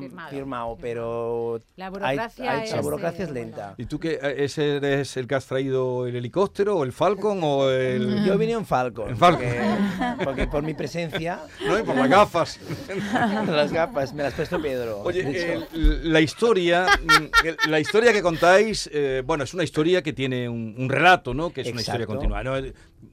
Firmado. 0.00 0.30
firmado, 0.30 0.78
pero 0.80 1.60
La 1.76 1.86
hay- 1.86 1.90
burocracia 1.92 2.52
hay- 2.52 2.64
es, 2.68 2.72
la 2.74 2.80
burocracia 2.80 3.20
eh, 3.24 3.28
es 3.28 3.30
lenta. 3.32 3.74
¿Y 3.78 3.86
tú 3.86 3.98
qué 3.98 4.18
eh, 4.22 4.34
ese 4.44 4.76
eres 4.76 5.16
el 5.16 5.26
que 5.26 5.34
has 5.34 5.46
traído 5.46 6.06
el 6.06 6.16
helicóptero 6.16 6.76
o 6.76 6.84
el 6.84 6.92
Falcon 6.92 7.40
o 7.42 7.68
el 7.70 8.24
Yo 8.26 8.36
vine 8.38 8.52
en 8.52 8.66
Falcon, 8.66 9.10
En 9.10 9.16
Falcon. 9.16 9.46
Porque, 9.48 10.24
porque 10.24 10.46
por 10.46 10.62
mi 10.62 10.74
presencia, 10.74 11.40
no, 11.66 11.78
y 11.78 11.82
por 11.82 11.96
las 11.96 12.08
gafas? 12.08 12.60
las 13.46 13.72
gafas 13.72 14.12
me 14.14 14.22
las 14.22 14.34
prestó 14.34 14.60
Pedro. 14.60 15.00
Oye, 15.02 15.60
la 15.72 16.20
historia, 16.20 16.86
mm, 17.02 17.68
la 17.70 17.80
historia 17.80 18.12
que 18.12 18.22
contáis, 18.22 18.88
eh, 18.92 19.22
bueno, 19.24 19.44
es 19.44 19.54
una 19.54 19.64
historia 19.64 20.02
que 20.02 20.12
tiene 20.12 20.48
un, 20.48 20.74
un 20.78 20.88
relato, 20.88 21.34
¿no? 21.34 21.50
Que 21.52 21.62
es 21.62 21.68
una 21.72 21.80
historia 21.80 22.06
continua, 22.06 22.42
¿no? 22.42 22.54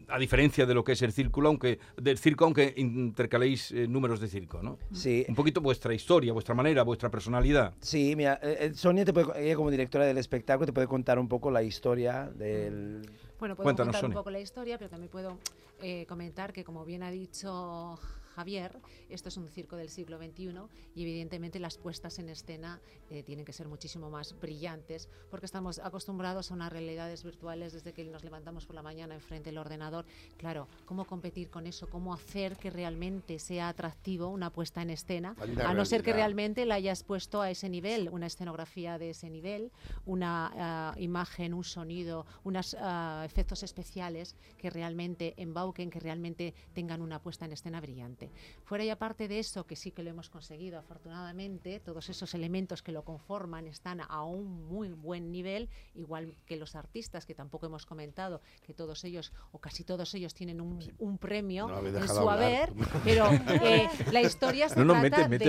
A 0.08 0.18
diferencia 0.20 0.66
de 0.66 0.74
lo 0.74 0.84
que 0.84 0.94
es 0.94 1.02
el 1.02 1.12
círculo, 1.12 1.50
aunque 1.50 1.80
del 1.98 2.18
circo, 2.18 2.46
aunque 2.46 2.74
intercaléis 2.78 3.72
eh, 3.72 3.88
números 3.88 4.20
de 4.20 4.28
circo, 4.28 4.62
¿no? 4.62 4.78
sí, 4.92 5.26
Un 5.28 5.36
poquito 5.36 5.62
vuestra 5.62 5.94
historia, 5.94 6.34
vuestra 6.34 6.56
manera, 6.56 6.84
vuestra 6.84 7.10
personalidad. 7.10 7.74
Sí, 7.82 8.16
mira, 8.16 8.40
eh, 8.42 8.58
eh, 8.62 8.74
Sonia, 8.74 9.06
te 9.06 9.14
puede, 9.14 9.28
ella 9.46 9.56
como 9.56 9.70
directora 9.72 10.06
del 10.06 10.18
espectáculo 10.18 10.66
te 10.66 10.74
puede 10.74 10.88
contar 10.88 11.20
un 11.20 11.28
poco 11.28 11.52
la 11.52 11.64
historia 11.64 12.32
del... 12.36 13.02
Bueno, 13.40 13.56
puedo 13.56 13.66
Cuéntanos, 13.66 13.88
contar 13.94 13.96
un 14.06 14.12
Sonia. 14.12 14.16
poco 14.16 14.30
la 14.32 14.40
historia, 14.40 14.78
pero 14.78 14.90
también 14.90 15.10
puedo 15.12 15.38
eh, 15.82 16.06
comentar 16.08 16.54
que, 16.54 16.64
como 16.64 16.86
bien 16.86 17.04
ha 17.04 17.12
dicho 17.12 18.00
Javier, 18.36 18.82
esto 19.10 19.30
es 19.30 19.38
un 19.38 19.48
circo 19.48 19.78
del 19.78 19.90
siglo 19.90 20.18
XXI 20.18 20.52
y 20.94 21.04
evidentemente 21.04 21.58
las 21.58 21.78
puestas 21.78 22.20
en 22.20 22.28
escena 22.28 22.82
eh, 23.10 23.24
tienen 23.24 23.46
que 23.46 23.54
ser 23.54 23.70
muchísimo 23.70 24.10
más 24.10 24.38
brillantes 24.40 25.08
porque 25.32 25.46
estamos 25.46 25.80
acostumbrados 25.80 26.52
a 26.52 26.54
unas 26.54 26.72
realidades 26.72 27.24
virtuales 27.24 27.72
desde 27.72 27.94
que 27.94 28.04
nos 28.04 28.26
levantamos 28.26 28.66
por 28.66 28.76
la 28.76 28.82
mañana 28.82 29.16
enfrente 29.16 29.52
del 29.52 29.58
ordenador. 29.58 30.06
Claro, 30.38 30.68
¿cómo 30.86 31.06
competir 31.06 31.50
con 31.50 31.66
eso? 31.66 31.88
¿Cómo 31.88 32.14
hacer 32.14 32.58
que 32.58 32.70
realmente 32.70 33.40
sea 33.40 33.70
atractivo 33.70 34.28
una 34.28 34.50
puesta 34.50 34.82
en 34.82 34.90
escena? 34.90 35.36
A 35.64 35.74
no 35.74 35.86
ser 35.86 36.04
que 36.04 36.12
realmente 36.12 36.66
la 36.66 36.76
hayas 36.76 37.04
puesto 37.04 37.42
a 37.42 37.50
ese 37.50 37.70
nivel, 37.70 38.10
una 38.10 38.28
escenografía 38.28 38.98
de 38.98 39.12
ese 39.12 39.30
nivel, 39.30 39.72
una 40.06 40.52
ah, 40.56 40.96
imagen, 40.98 41.54
un 41.54 41.64
sonido, 41.64 42.26
unos 42.44 42.76
efectos 43.24 43.64
especiales 43.64 44.36
que 44.58 44.70
realmente 44.70 45.34
embauquen, 45.38 45.90
que 45.90 46.00
realmente 46.00 46.54
tengan 46.74 47.02
una 47.02 47.22
puesta 47.22 47.46
en 47.46 47.54
escena 47.54 47.80
brillante. 47.80 48.25
Fuera 48.64 48.84
y 48.84 48.90
aparte 48.90 49.28
de 49.28 49.40
eso, 49.40 49.66
que 49.66 49.76
sí 49.76 49.92
que 49.92 50.02
lo 50.04 50.10
hemos 50.10 50.30
conseguido 50.30 50.80
afortunadamente, 50.80 51.80
todos 51.80 52.10
esos 52.10 52.34
elementos 52.34 52.82
que 52.82 52.92
lo 52.92 53.04
conforman 53.04 53.68
están 53.68 54.02
a 54.02 54.24
un 54.24 54.66
muy 54.68 54.90
buen 54.90 55.32
nivel, 55.32 55.70
igual 55.94 56.36
que 56.46 56.56
los 56.58 56.76
artistas, 56.76 57.26
que 57.26 57.36
tampoco 57.36 57.68
hemos 57.68 57.86
comentado, 57.86 58.42
que 58.66 58.74
todos 58.74 59.04
ellos 59.04 59.32
o 59.52 59.60
casi 59.60 59.84
todos 59.84 60.14
ellos 60.16 60.34
tienen 60.34 60.62
un, 60.62 60.80
un 61.00 61.18
premio 61.20 61.68
No 61.68 61.78
en 61.86 62.08
su 62.08 62.28
hablar. 62.30 62.72
haber, 62.72 62.74
pero 63.04 63.32
eh, 63.64 63.88
la 64.12 64.22
historia 64.22 64.68
se 64.70 64.76
No, 64.80 64.86
no, 64.86 64.94
trata 64.94 65.28
mete- 65.28 65.30
mete 65.30 65.46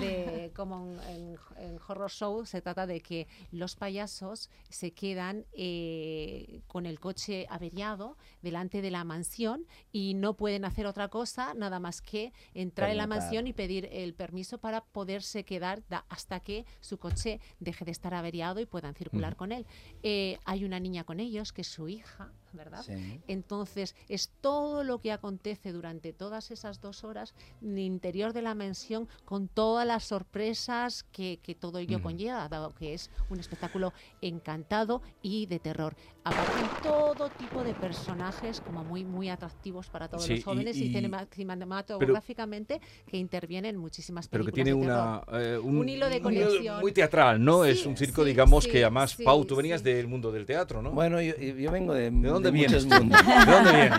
de, 0.00 0.52
como 0.54 0.86
en, 1.08 1.36
en 1.56 1.78
Horror 1.88 2.10
Show, 2.10 2.46
se 2.46 2.60
trata 2.62 2.86
de 2.86 3.00
que 3.00 3.26
los 3.50 3.74
payasos 3.76 4.50
se 4.68 4.92
quedan 4.92 5.44
eh, 5.52 6.60
con 6.68 6.86
el 6.86 7.00
coche 7.00 7.46
averiado 7.50 8.16
delante 8.40 8.82
de 8.82 8.90
la 8.90 9.04
mansión 9.04 9.66
y 9.90 10.14
no 10.14 10.34
pueden 10.34 10.64
hacer 10.64 10.86
otra 10.86 11.08
cosa 11.08 11.54
nada 11.54 11.80
más 11.80 12.00
que 12.02 12.11
entrar 12.54 12.90
en 12.90 12.96
la 12.98 13.06
mansión 13.20 13.46
y 13.46 13.52
pedir 13.52 13.88
el 13.92 14.12
permiso 14.14 14.58
para 14.58 14.82
poderse 14.84 15.44
quedar 15.44 15.82
da- 15.88 16.04
hasta 16.08 16.40
que 16.40 16.64
su 16.80 16.98
coche 16.98 17.40
deje 17.60 17.84
de 17.84 17.90
estar 17.92 18.14
averiado 18.14 18.60
y 18.60 18.66
puedan 18.66 18.94
circular 18.94 19.34
con 19.36 19.52
él. 19.52 19.66
Eh, 20.02 20.38
hay 20.44 20.64
una 20.64 20.78
niña 20.80 21.04
con 21.04 21.20
ellos 21.20 21.52
que 21.52 21.62
es 21.62 21.68
su 21.68 21.88
hija, 21.88 22.32
¿verdad? 22.52 22.82
Sí. 22.84 23.20
Entonces, 23.28 23.94
es 24.08 24.30
todo 24.40 24.84
lo 24.84 25.00
que 25.00 25.12
acontece 25.12 25.72
durante 25.72 26.12
todas 26.12 26.50
esas 26.50 26.80
dos 26.80 27.04
horas 27.04 27.34
en 27.60 27.72
el 27.72 27.78
interior 27.80 28.32
de 28.32 28.42
la 28.42 28.54
mansión 28.54 29.08
con 29.24 29.48
todas 29.48 29.86
las 29.86 30.04
sorpresas 30.04 31.04
que, 31.12 31.40
que 31.42 31.54
todo 31.54 31.78
ello 31.78 31.96
Ujú. 31.96 32.04
conlleva, 32.04 32.48
dado 32.48 32.74
que 32.74 32.94
es 32.94 33.10
un 33.28 33.40
espectáculo 33.40 33.92
encantado 34.20 35.02
y 35.22 35.46
de 35.46 35.58
terror. 35.60 35.94
Aparecen 36.24 36.70
todo 36.82 37.30
tipo 37.30 37.64
de 37.64 37.74
personajes 37.74 38.60
como 38.60 38.84
muy, 38.84 39.04
muy 39.04 39.28
atractivos 39.28 39.88
para 39.88 40.08
todos 40.08 40.24
Sí, 40.24 40.34
los 40.36 40.44
jóvenes 40.44 40.76
y, 40.76 40.84
y- 40.84 40.86
y- 40.86 40.92
cinema- 40.92 41.26
cinematográficamente 41.30 42.80
que 43.06 43.16
intervienen 43.16 43.76
muchísimas 43.76 44.28
Pero 44.28 44.44
que 44.44 44.52
películas 44.52 44.64
tiene 44.64 44.70
de 44.80 45.40
una, 45.40 45.44
eh, 45.54 45.58
Un 45.58 45.88
hilo 45.88 46.08
de 46.08 46.20
conexión. 46.20 46.80
muy 46.80 46.92
teatral, 46.92 47.42
¿no? 47.42 47.64
es 47.64 47.80
Sí, 47.80 47.88
un 47.88 47.96
circo, 47.96 48.22
sí, 48.22 48.28
digamos, 48.28 48.64
sí, 48.64 48.70
que 48.70 48.82
además, 48.82 49.12
sí, 49.12 49.24
Pau, 49.24 49.44
tú 49.44 49.56
venías 49.56 49.82
sí. 49.82 49.86
del 49.90 50.06
mundo 50.06 50.30
del 50.32 50.46
teatro, 50.46 50.82
¿no? 50.82 50.90
Bueno, 50.92 51.20
yo, 51.20 51.36
yo 51.36 51.54
yo 51.56 51.70
vengo 51.70 51.94
de, 51.94 52.10
¿De 52.10 52.41
vienes? 52.50 52.84
muchos 52.84 53.00
mundos. 53.00 53.20
¿De 53.46 53.52
dónde 53.52 53.72
vienes? 53.72 53.98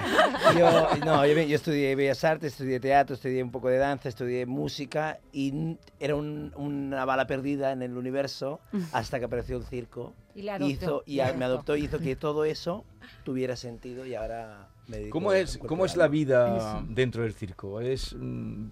Yo, 0.58 1.06
no, 1.06 1.26
yo, 1.26 1.34
yo 1.42 1.56
estudié 1.56 1.96
Bellas 1.96 2.24
Artes, 2.24 2.52
estudié 2.54 2.80
teatro, 2.80 3.16
estudié 3.16 3.42
un 3.44 3.52
poco 3.52 3.70
de 3.70 3.78
danza, 3.78 4.10
estudié 4.10 4.46
música 4.46 5.20
y 5.32 5.78
era 6.00 6.16
un- 6.16 6.52
una 6.56 7.06
bala 7.06 7.26
perdida 7.28 7.72
en 7.72 7.82
el 7.82 7.96
universo 7.98 8.60
hasta 8.92 9.20
que 9.20 9.26
apareció 9.26 9.58
el 9.58 9.64
circo. 9.66 10.14
Y 10.36 10.42
le 10.42 10.52
adoptó, 10.52 10.68
Hizo, 10.68 11.04
y 11.06 11.20
a- 11.22 11.34
me 11.34 11.46
adoptó. 11.46 11.76
y 11.78 11.86
hizo 11.86 12.00
que 12.00 12.16
todo 12.16 12.44
eso 12.46 12.84
tuviera 13.24 13.56
sentido 13.56 14.06
y 14.06 14.16
ahora 14.16 14.68
me 14.88 14.98
dedico 14.98 15.14
¿Cómo 15.18 15.32
a 15.32 15.38
es, 15.40 15.52
cuerpo 15.52 15.68
cómo 15.68 15.86
es 15.86 15.96
la 15.96 16.08
vida 16.08 16.84
dentro 16.90 17.24
del 17.24 17.34
circo? 17.34 17.80
Es 17.80 18.14
mm, 18.18 18.66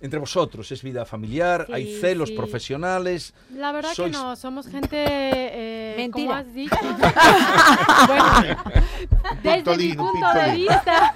entre 0.00 0.18
vosotros, 0.18 0.70
es 0.72 0.82
vida 0.82 1.04
familiar, 1.04 1.66
hay 1.72 1.86
Sí, 1.86 2.00
celos 2.00 2.28
sí. 2.30 2.36
profesionales. 2.36 3.32
La 3.54 3.72
verdad 3.72 3.92
Sois- 3.94 4.06
que 4.06 4.10
no, 4.12 4.36
somos 4.36 4.66
gente, 4.66 4.96
eh, 4.98 5.75
como 5.96 6.28
Mentira. 6.28 6.38
has 6.38 6.54
dicho, 6.54 6.76
bueno, 8.06 8.62
desde 9.42 9.76
mi 9.76 9.94
punto 9.94 10.32
de 10.34 10.52
vista, 10.52 11.12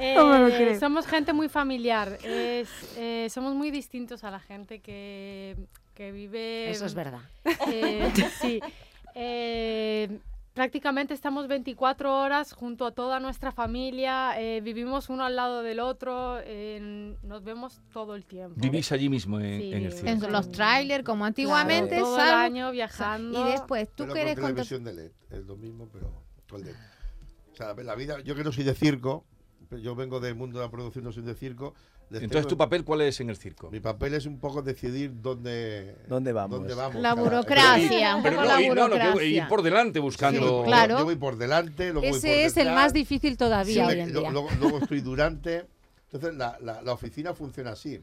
eh, 0.00 0.76
somos 0.78 1.06
gente 1.06 1.32
muy 1.32 1.48
familiar, 1.48 2.18
es, 2.22 2.68
eh, 2.96 3.28
somos 3.30 3.54
muy 3.54 3.70
distintos 3.70 4.24
a 4.24 4.30
la 4.30 4.40
gente 4.40 4.80
que, 4.80 5.56
que 5.94 6.12
vive... 6.12 6.70
Eso 6.70 6.86
es 6.86 6.94
verdad. 6.94 7.20
Eh, 7.68 8.12
sí. 8.40 8.60
Prácticamente 10.54 11.14
estamos 11.14 11.48
24 11.48 12.14
horas 12.14 12.52
junto 12.52 12.84
a 12.84 12.92
toda 12.92 13.20
nuestra 13.20 13.52
familia, 13.52 14.38
eh, 14.38 14.60
vivimos 14.60 15.08
uno 15.08 15.24
al 15.24 15.34
lado 15.34 15.62
del 15.62 15.80
otro, 15.80 16.40
eh, 16.44 17.16
nos 17.22 17.42
vemos 17.42 17.80
todo 17.90 18.14
el 18.14 18.26
tiempo. 18.26 18.60
Vivís 18.60 18.92
allí 18.92 19.08
mismo 19.08 19.40
en, 19.40 19.60
Sí. 19.62 19.72
en 19.72 19.84
el 19.86 19.92
circo. 19.94 20.26
En 20.26 20.32
los 20.32 20.52
trailers, 20.52 21.04
como 21.04 21.24
antiguamente, 21.24 21.96
todo 21.98 22.16
el 22.22 22.30
año 22.30 22.70
viajando. 22.70 23.48
Y 23.48 23.50
después, 23.52 23.88
tú 23.88 24.04
Pero 24.04 24.12
que 24.12 24.20
con 24.20 24.28
eres 24.28 24.34
contra- 24.34 24.48
televisión 24.64 24.84
de 24.84 24.92
LED. 24.92 25.12
Es 25.30 25.46
lo 25.46 25.56
mismo, 25.56 25.88
pero 25.90 26.22
con 26.50 26.62
LED. 26.62 26.74
O 27.50 27.56
sea, 27.56 27.72
la 27.74 27.94
vida, 27.94 28.20
yo 28.20 28.34
que 28.34 28.44
no 28.44 28.52
soy 28.52 28.64
de 28.64 28.74
circo, 28.74 29.24
pero 29.70 29.80
yo 29.80 29.94
vengo 29.94 30.20
del 30.20 30.34
mundo 30.34 30.58
de 30.58 30.66
la 30.66 30.70
producción, 30.70 31.04
no 31.04 31.12
soy 31.12 31.22
de 31.22 31.34
circo. 31.34 31.74
Les 32.12 32.22
Entonces, 32.22 32.42
tengo- 32.42 32.48
¿tu 32.48 32.56
papel 32.58 32.84
cuál 32.84 33.00
es 33.02 33.20
en 33.20 33.30
el 33.30 33.36
circo? 33.36 33.70
Mi 33.70 33.80
papel 33.80 34.14
es 34.14 34.26
un 34.26 34.38
poco 34.38 34.62
decidir 34.62 35.12
dónde, 35.22 35.96
¿Dónde 36.08 36.32
vamos? 36.32 36.58
dónde 36.60 36.74
vamos. 36.74 37.02
La 37.02 37.10
cada- 37.14 37.22
burocracia, 37.22 38.16
un 38.16 38.22
Pero 38.22 38.36
poco 38.36 38.48
no, 38.48 38.54
la 38.54 38.60
ir, 38.62 38.68
no, 38.68 38.74
no, 38.74 38.94
que 38.94 39.00
burocracia. 39.00 39.24
ir 39.42 39.48
por 39.48 39.62
delante 39.62 39.98
buscando... 40.00 40.40
Yo- 40.40 40.64
Claro. 40.64 40.98
Yo 40.98 41.04
voy 41.04 41.16
por 41.16 41.36
delante, 41.36 41.92
luego 41.92 42.00
voy 42.00 42.08
por 42.10 42.18
Ese 42.18 42.44
es 42.44 42.56
el 42.56 42.68
más 42.72 42.92
difícil 42.92 43.36
todavía 43.36 43.86
Sí, 43.86 43.92
hoy 43.94 44.00
en 44.00 44.12
lo- 44.12 44.20
día. 44.20 44.30
Luego, 44.30 44.48
luego 44.60 44.78
estoy 44.78 45.00
durante. 45.00 45.66
Entonces, 46.12 46.34
la, 46.38 46.58
la- 46.60 46.82
la 46.82 46.92
oficina 46.92 47.34
funciona 47.34 47.70
así. 47.72 48.00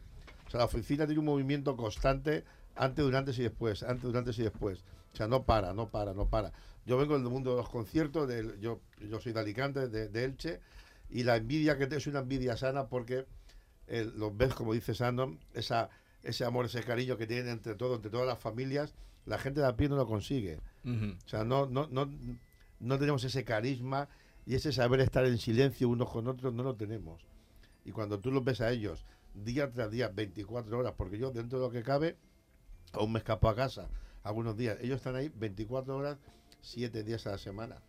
O 0.48 0.50
sea, 0.50 0.58
la 0.60 0.66
oficina 0.66 1.06
tiene 1.06 1.20
un 1.20 1.26
movimiento 1.26 1.78
constante 1.78 2.44
antes, 2.76 3.06
durante 3.06 3.32
y 3.32 3.44
después, 3.44 3.84
antes, 3.84 4.04
durante 4.04 4.32
y 4.32 4.42
después. 4.44 4.84
O 5.14 5.16
sea, 5.16 5.28
no 5.28 5.44
para, 5.44 5.74
no 5.74 5.90
para, 5.90 6.14
no 6.14 6.28
para. 6.28 6.52
Yo 6.86 6.98
vengo 6.98 7.14
del 7.14 7.24
mundo 7.30 7.52
de 7.52 7.58
los 7.58 7.70
conciertos, 7.70 8.28
del- 8.28 8.60
yo, 8.60 8.80
yo 9.08 9.20
soy 9.20 9.34
de 9.34 9.40
Alicante, 9.42 9.88
de, 9.90 10.08
de 10.08 10.24
Elche, 10.24 10.60
y 11.12 11.24
la 11.24 11.36
envidia 11.36 11.78
que 11.78 11.86
tengo 11.88 11.98
es 11.98 12.08
una 12.08 12.20
envidia 12.20 12.56
sana 12.58 12.88
porque 12.88 13.26
eh, 13.90 14.10
los 14.16 14.36
ves, 14.36 14.54
como 14.54 14.74
dice 14.74 14.94
Sandon, 14.94 15.40
esa, 15.54 15.90
ese 16.24 16.46
amor, 16.46 16.66
ese 16.66 16.84
cariño 16.84 17.18
que 17.18 17.28
tienen 17.28 17.50
entre 17.50 17.76
todos, 17.76 17.98
entre 17.98 18.12
todas 18.12 18.28
las 18.28 18.40
familias, 18.40 18.94
la 19.26 19.38
gente 19.38 19.62
de 19.62 19.68
a 19.68 19.76
pie 19.76 19.90
no 19.90 19.96
lo 19.96 20.08
consigue. 20.08 20.60
Ujú. 20.86 21.16
O 21.26 21.30
sea, 21.30 21.44
no, 21.44 21.66
no, 21.66 21.88
no, 21.88 22.10
no 22.80 23.00
tenemos 23.00 23.24
ese 23.24 23.44
carisma 23.44 24.08
y 24.46 24.56
ese 24.56 24.72
saber 24.72 25.00
estar 25.02 25.26
en 25.26 25.38
silencio 25.38 25.90
unos 25.90 26.10
con 26.10 26.28
otros, 26.28 26.54
no 26.54 26.64
lo 26.64 26.76
tenemos. 26.76 27.22
Y 27.86 27.92
cuando 27.92 28.20
tú 28.20 28.32
los 28.32 28.44
ves 28.44 28.62
a 28.62 28.72
ellos 28.72 29.06
día 29.34 29.72
tras 29.72 29.92
día, 29.92 30.10
24 30.10 30.78
horas, 30.78 30.94
porque 30.98 31.18
yo 31.18 31.32
dentro 31.32 31.60
de 31.60 31.66
lo 31.66 31.72
que 31.72 31.84
cabe, 31.84 32.16
aún 32.94 33.12
me 33.12 33.20
escapo 33.20 33.50
a 33.50 33.56
casa 33.56 33.90
algunos 34.24 34.58
días. 34.58 34.78
Ellos 34.82 34.98
están 34.98 35.16
ahí 35.16 35.32
24 35.36 35.96
horas, 35.96 36.18
7 36.62 37.04
días 37.04 37.26
a 37.28 37.32
la 37.32 37.38
semana. 37.38 37.82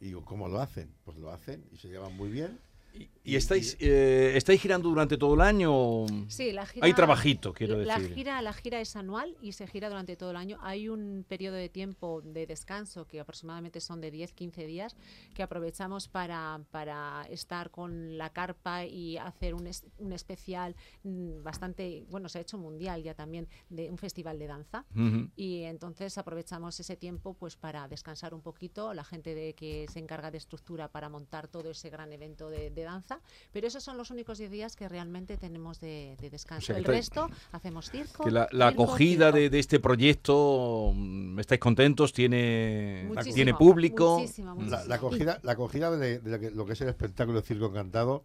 Y 0.00 0.06
digo, 0.06 0.24
¿cómo 0.24 0.48
lo 0.48 0.60
hacen? 0.60 0.90
Pues 1.04 1.18
lo 1.18 1.30
hacen 1.30 1.64
y 1.72 1.76
se 1.76 1.88
llevan 1.88 2.16
muy 2.16 2.30
bien. 2.30 2.58
¿Y, 2.92 3.08
y 3.22 3.36
estáis, 3.36 3.76
eh, 3.80 4.32
estáis 4.34 4.60
girando 4.60 4.88
durante 4.88 5.16
todo 5.16 5.34
el 5.34 5.40
año? 5.42 6.06
Sí, 6.28 6.50
la 6.52 6.66
gira. 6.66 6.86
Hay 6.86 6.92
trabajito, 6.94 7.52
quiero 7.52 7.76
la 7.76 7.98
decir. 7.98 8.14
Gira, 8.14 8.42
la 8.42 8.52
gira 8.52 8.80
es 8.80 8.96
anual 8.96 9.36
y 9.40 9.52
se 9.52 9.66
gira 9.66 9.88
durante 9.88 10.16
todo 10.16 10.30
el 10.32 10.36
año. 10.36 10.58
Hay 10.62 10.88
un 10.88 11.24
periodo 11.28 11.54
de 11.56 11.68
tiempo 11.68 12.20
de 12.24 12.46
descanso 12.46 13.06
que 13.06 13.20
aproximadamente 13.20 13.80
son 13.80 14.00
de 14.00 14.12
10-15 14.12 14.66
días 14.66 14.96
que 15.34 15.42
aprovechamos 15.42 16.08
para, 16.08 16.60
para 16.72 17.22
estar 17.30 17.70
con 17.70 18.18
la 18.18 18.30
carpa 18.30 18.84
y 18.84 19.16
hacer 19.18 19.54
un, 19.54 19.66
es- 19.68 19.84
un 19.98 20.12
especial 20.12 20.74
mm, 21.04 21.42
bastante, 21.44 22.04
bueno, 22.10 22.28
se 22.28 22.38
ha 22.38 22.40
hecho 22.40 22.58
mundial 22.58 23.02
ya 23.02 23.14
también, 23.14 23.46
de 23.68 23.90
un 23.90 23.98
festival 23.98 24.38
de 24.38 24.46
danza. 24.48 24.84
Ujú. 24.94 25.28
Y 25.36 25.62
entonces 25.62 26.18
aprovechamos 26.18 26.80
ese 26.80 26.96
tiempo 26.96 27.34
pues 27.34 27.54
para 27.56 27.86
descansar 27.86 28.34
un 28.34 28.40
poquito, 28.42 28.92
la 28.94 29.04
gente 29.04 29.34
de 29.34 29.54
que 29.54 29.86
se 29.92 30.00
encarga 30.00 30.30
de 30.30 30.38
estructura 30.38 30.88
para 30.88 31.08
montar 31.08 31.46
todo 31.48 31.70
ese 31.70 31.90
gran 31.90 32.12
evento 32.12 32.50
de, 32.50 32.70
de 32.70 32.79
danza, 32.84 33.20
pero 33.52 33.66
esos 33.66 33.82
son 33.82 33.96
los 33.96 34.10
únicos 34.10 34.38
10 34.38 34.50
días 34.50 34.76
que 34.76 34.88
realmente 34.88 35.36
tenemos 35.36 35.80
de, 35.80 36.16
de 36.20 36.30
descanso. 36.30 36.66
sea, 36.66 36.74
que 36.76 36.80
El 36.80 36.84
estáis- 36.86 36.96
resto 36.96 37.30
hacemos 37.52 37.90
circo. 37.90 38.24
Que 38.24 38.30
la, 38.30 38.48
la 38.52 38.68
circo, 38.70 38.84
acogida 38.84 39.26
circo. 39.26 39.38
de, 39.38 39.50
de 39.50 39.58
este 39.58 39.80
proyecto, 39.80 40.92
mm, 40.94 41.38
¿estáis 41.40 41.60
contentos? 41.60 42.12
¿Tiene, 42.12 43.04
Muchísimo, 43.08 43.34
¿tiene 43.34 43.54
público? 43.54 44.18
muchísimo, 44.18 44.48
La, 44.48 44.54
muchísimo. 44.54 44.84
la 44.88 44.94
acogida, 44.94 45.40
la 45.42 45.52
acogida 45.52 45.90
de, 45.96 46.18
de 46.18 46.30
lo, 46.30 46.38
que, 46.40 46.50
lo 46.50 46.66
que 46.66 46.72
es 46.74 46.80
el 46.80 46.88
espectáculo 46.88 47.40
de 47.40 47.46
Circo 47.46 47.66
Encantado 47.66 48.24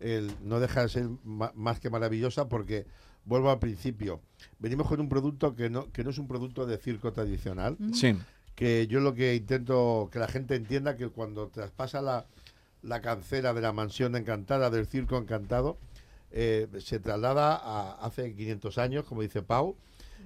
el- 0.00 0.32
no 0.42 0.60
deja 0.60 0.82
de 0.82 0.88
ser 0.88 1.08
ma- 1.24 1.52
más 1.54 1.80
que 1.80 1.90
maravillosa 1.90 2.48
porque, 2.48 2.86
vuelvo 3.24 3.50
al 3.50 3.58
principio, 3.58 4.20
venimos 4.58 4.86
con 4.86 5.00
un 5.00 5.08
producto 5.08 5.54
que 5.56 5.68
no, 5.70 5.90
que 5.92 6.04
no 6.04 6.10
es 6.10 6.18
un 6.18 6.28
producto 6.28 6.66
de 6.66 6.78
circo 6.78 7.12
tradicional, 7.12 7.76
Sí. 7.92 8.16
que 8.54 8.86
yo 8.86 9.00
lo 9.00 9.14
que 9.14 9.34
intento 9.34 10.08
que 10.12 10.18
la 10.18 10.28
gente 10.28 10.54
entienda 10.54 10.96
que 10.96 11.08
cuando 11.08 11.48
traspasa 11.48 12.00
la, 12.00 12.26
la 12.82 13.00
cancela 13.00 13.52
de 13.54 13.60
la 13.60 13.72
mansión 13.72 14.16
encantada, 14.16 14.70
del 14.70 14.86
circo 14.86 15.16
encantado, 15.16 15.78
eh, 16.30 16.68
se 16.80 17.00
traslada 17.00 17.56
a 17.56 17.92
hace 18.04 18.34
500 18.34 18.78
años, 18.78 19.04
como 19.04 19.22
dice 19.22 19.42
Pau, 19.42 19.76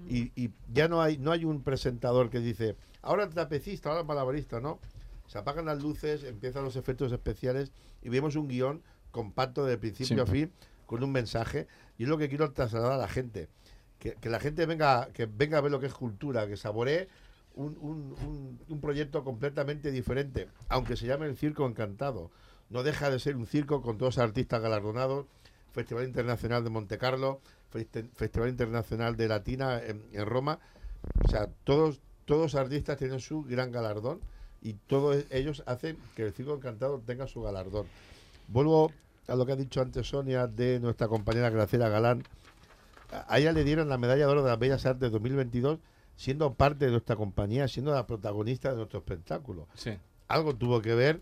y, 0.09 0.33
y 0.35 0.51
ya 0.73 0.88
no 0.88 1.01
hay, 1.03 1.19
no 1.19 1.33
hay 1.33 1.45
un 1.45 1.62
presentador 1.62 2.31
que 2.31 2.41
dice, 2.41 2.77
ahora 3.03 3.25
el 3.25 3.31
trapecista, 3.31 3.91
ahora 3.91 4.01
el 4.01 4.07
malabarista, 4.07 4.61
¿no? 4.61 4.79
Se 5.27 5.38
apagan 5.38 5.65
las 5.65 5.83
luces, 5.83 6.25
empiezan 6.25 6.65
los 6.65 6.77
efectos 6.77 7.12
especiales 7.12 7.73
y 8.03 8.09
vemos 8.09 8.37
un 8.37 8.49
guion 8.49 8.83
compacto 9.11 9.65
de 9.65 9.79
principio 9.79 10.23
a 10.23 10.27
fin 10.27 10.53
con 10.87 11.03
un 11.03 11.12
mensaje. 11.12 11.69
Y 11.97 12.03
es 12.03 12.09
lo 12.09 12.19
que 12.19 12.29
quiero 12.29 12.53
trasladar 12.53 12.93
a 12.93 12.97
la 12.97 13.09
gente. 13.09 13.49
Que, 13.99 14.15
que 14.15 14.29
la 14.29 14.41
gente 14.41 14.67
venga, 14.67 15.09
que 15.12 15.27
venga 15.27 15.59
a 15.59 15.61
ver 15.61 15.71
lo 15.71 15.79
que 15.81 15.87
es 15.87 15.95
cultura, 15.95 16.47
que 16.49 16.57
saboree 16.57 17.09
un, 17.55 17.77
un- 17.81 18.59
un- 18.69 18.81
proyecto 18.81 19.25
completamente 19.25 19.91
diferente, 19.91 20.49
aunque 20.69 20.97
se 20.97 21.07
llame 21.07 21.27
el 21.27 21.37
Circo 21.37 21.67
Encantado. 21.67 22.31
No 22.71 22.83
deja 22.83 23.11
de 23.11 23.19
ser 23.19 23.37
un 23.37 23.47
circo 23.47 23.83
con 23.83 23.99
los 23.99 24.19
artistas 24.19 24.61
galardonados, 24.62 25.27
Festival 25.73 26.05
Internacional 26.05 26.65
de 26.65 26.71
Monte 26.71 26.99
Carlo, 26.99 27.41
Festival 28.15 28.49
Internacional 28.49 29.17
de 29.17 29.29
Latina 29.29 29.81
en, 29.83 30.03
Roma. 30.27 30.59
O 31.25 31.29
sea, 31.29 31.49
todos, 31.65 32.01
todos 32.25 32.55
artistas 32.55 32.97
tienen 32.99 33.21
su 33.21 33.43
gran 33.45 33.73
galardón 33.73 34.21
y 34.62 34.75
todos 34.75 35.25
ellos 35.31 35.62
hacen 35.67 35.97
que 36.17 36.25
el 36.25 36.33
Circo 36.33 36.55
Encantado 36.55 37.01
tenga 37.05 37.27
su 37.27 37.43
galardón. 37.43 37.87
Vuelvo 38.49 38.93
a 39.29 39.35
lo 39.37 39.47
que 39.47 39.53
ha 39.53 39.57
dicho 39.57 39.81
antes 39.81 40.09
Sonia 40.09 40.47
de 40.47 40.81
nuestra 40.81 41.09
compañera 41.09 41.51
Graciela 41.51 41.88
Galán. 41.88 42.23
A 43.29 43.38
ella 43.38 43.53
le 43.53 43.65
dieron 43.65 43.88
la 43.88 43.99
medalla 43.99 44.27
de 44.27 44.33
oro 44.33 44.43
de 44.43 44.51
las 44.51 44.59
Bellas 44.59 44.87
Artes 44.87 45.12
2022 45.12 45.79
siendo 46.16 46.55
parte 46.55 46.87
de 46.87 46.90
nuestra 46.90 47.16
compañía, 47.16 47.68
siendo 47.68 47.92
la 47.92 48.07
protagonista 48.07 48.70
de 48.70 48.77
nuestro 48.77 48.98
espectáculo. 48.98 49.66
Sí. 49.75 49.98
Algo 50.29 50.55
tuvo 50.55 50.81
que 50.81 50.94
ver 50.94 51.20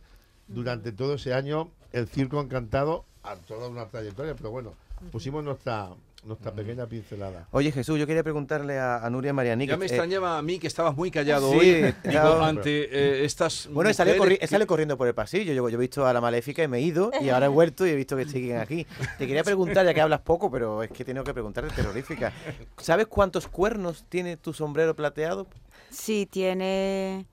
durante 0.48 0.92
todo 0.92 1.14
ese 1.14 1.34
año 1.34 1.70
el 1.92 2.08
Circo 2.08 2.40
Encantado 2.40 3.04
a 3.22 3.36
toda 3.36 3.68
una 3.68 3.88
trayectoria, 3.88 4.34
pero 4.34 4.50
bueno, 4.50 4.74
pusimos 5.10 5.44
nuestra 5.44 5.90
nuestra 6.24 6.52
pequeña 6.52 6.86
pincelada. 6.86 7.48
Oye 7.50 7.72
Jesús, 7.72 7.98
yo 7.98 8.06
quería 8.06 8.22
preguntarle 8.22 8.78
a, 8.78 9.04
a 9.04 9.10
Nuria 9.10 9.32
Mariani. 9.32 9.66
Ya 9.66 9.76
me 9.76 9.84
eh, 9.84 9.88
extrañaba 9.88 10.38
a 10.38 10.42
mí 10.42 10.58
que 10.58 10.66
estabas 10.66 10.96
muy 10.96 11.10
callado 11.10 11.50
sí, 11.52 11.58
hoy. 11.58 11.94
ante 12.42 12.84
eh, 12.84 13.24
estas. 13.24 13.68
Bueno, 13.72 13.90
he 13.90 13.94
salido, 13.94 14.16
mujeres 14.16 14.38
corri- 14.38 14.44
he 14.44 14.46
salido 14.46 14.66
corriendo 14.66 14.96
por 14.96 15.08
el 15.08 15.14
pasillo. 15.14 15.52
Yo, 15.52 15.68
yo 15.68 15.76
he 15.78 15.80
visto 15.80 16.06
a 16.06 16.12
la 16.12 16.20
maléfica 16.20 16.62
y 16.62 16.68
me 16.68 16.78
he 16.78 16.82
ido. 16.82 17.10
Y 17.20 17.28
ahora 17.30 17.46
he 17.46 17.48
vuelto 17.48 17.86
y 17.86 17.90
he 17.90 17.94
visto 17.96 18.16
que 18.16 18.26
siguen 18.26 18.58
aquí. 18.58 18.86
Te 19.18 19.26
quería 19.26 19.44
preguntar, 19.44 19.84
ya 19.86 19.94
que 19.94 20.00
hablas 20.00 20.20
poco, 20.20 20.50
pero 20.50 20.82
es 20.82 20.90
que 20.90 21.04
tengo 21.04 21.24
que 21.24 21.32
preguntarte, 21.32 21.74
terrorífica. 21.74 22.32
¿Sabes 22.78 23.06
cuántos 23.06 23.48
cuernos 23.48 24.04
tiene 24.08 24.36
tu 24.36 24.52
sombrero 24.52 24.94
plateado? 24.94 25.46
Sí, 25.90 26.26
tiene. 26.30 27.26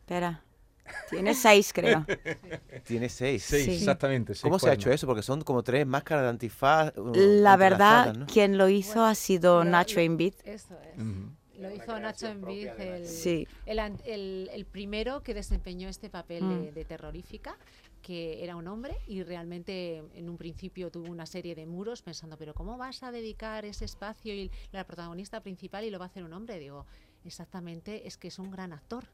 Espera. 0.00 0.42
Tiene 1.10 1.34
seis, 1.34 1.72
creo. 1.72 2.04
Tiene 2.84 3.08
seis. 3.08 3.42
Seis, 3.44 3.64
Sí. 3.64 3.74
exactamente. 3.74 4.34
seis 4.34 4.42
¿Cómo 4.42 4.58
se 4.58 4.70
ha 4.70 4.74
hecho 4.74 4.90
eso? 4.90 5.06
Porque 5.06 5.22
son 5.22 5.42
como 5.42 5.62
tres 5.62 5.86
máscaras 5.86 6.24
de 6.24 6.28
antifaz. 6.30 6.92
La 7.14 7.56
verdad, 7.56 8.26
quien 8.32 8.58
lo 8.58 8.68
hizo 8.68 9.04
ha 9.04 9.14
sido 9.14 9.64
Lo- 9.64 9.70
Nacho 9.70 10.00
Envid. 10.00 10.34
Eso 10.44 10.78
es. 10.94 11.02
Lo 11.60 11.74
hizo 11.74 11.98
Nacho 11.98 12.26
Envid, 12.28 12.68
el, 12.78 13.06
Sí. 13.06 13.48
el, 13.64 13.78
an- 13.78 13.98
el- 14.04 14.50
el 14.52 14.66
primero 14.66 15.22
que 15.22 15.32
desempeñó 15.32 15.88
este 15.88 16.10
papel 16.10 16.44
Mm. 16.44 16.60
de, 16.64 16.72
de 16.72 16.84
terrorífica, 16.84 17.56
que 18.02 18.44
era 18.44 18.56
un 18.56 18.68
hombre 18.68 18.94
y 19.08 19.22
realmente 19.22 20.02
en 20.14 20.28
un 20.28 20.36
principio 20.36 20.90
tuvo 20.90 21.10
una 21.10 21.24
serie 21.26 21.54
de 21.54 21.64
muros 21.66 22.02
pensando, 22.02 22.36
pero 22.36 22.52
¿cómo 22.54 22.76
vas 22.76 23.02
a 23.02 23.10
dedicar 23.10 23.64
ese 23.64 23.84
espacio 23.86 24.34
y 24.34 24.50
la 24.70 24.84
protagonista 24.84 25.40
principal 25.40 25.84
y 25.84 25.90
lo 25.90 25.98
va 25.98 26.04
a 26.04 26.08
hacer 26.08 26.22
un 26.24 26.32
hombre? 26.34 26.58
Digo, 26.58 26.84
exactamente, 27.24 28.06
es 28.06 28.16
que 28.16 28.28
es 28.28 28.38
un 28.38 28.50
gran 28.50 28.72
actor. 28.72 29.04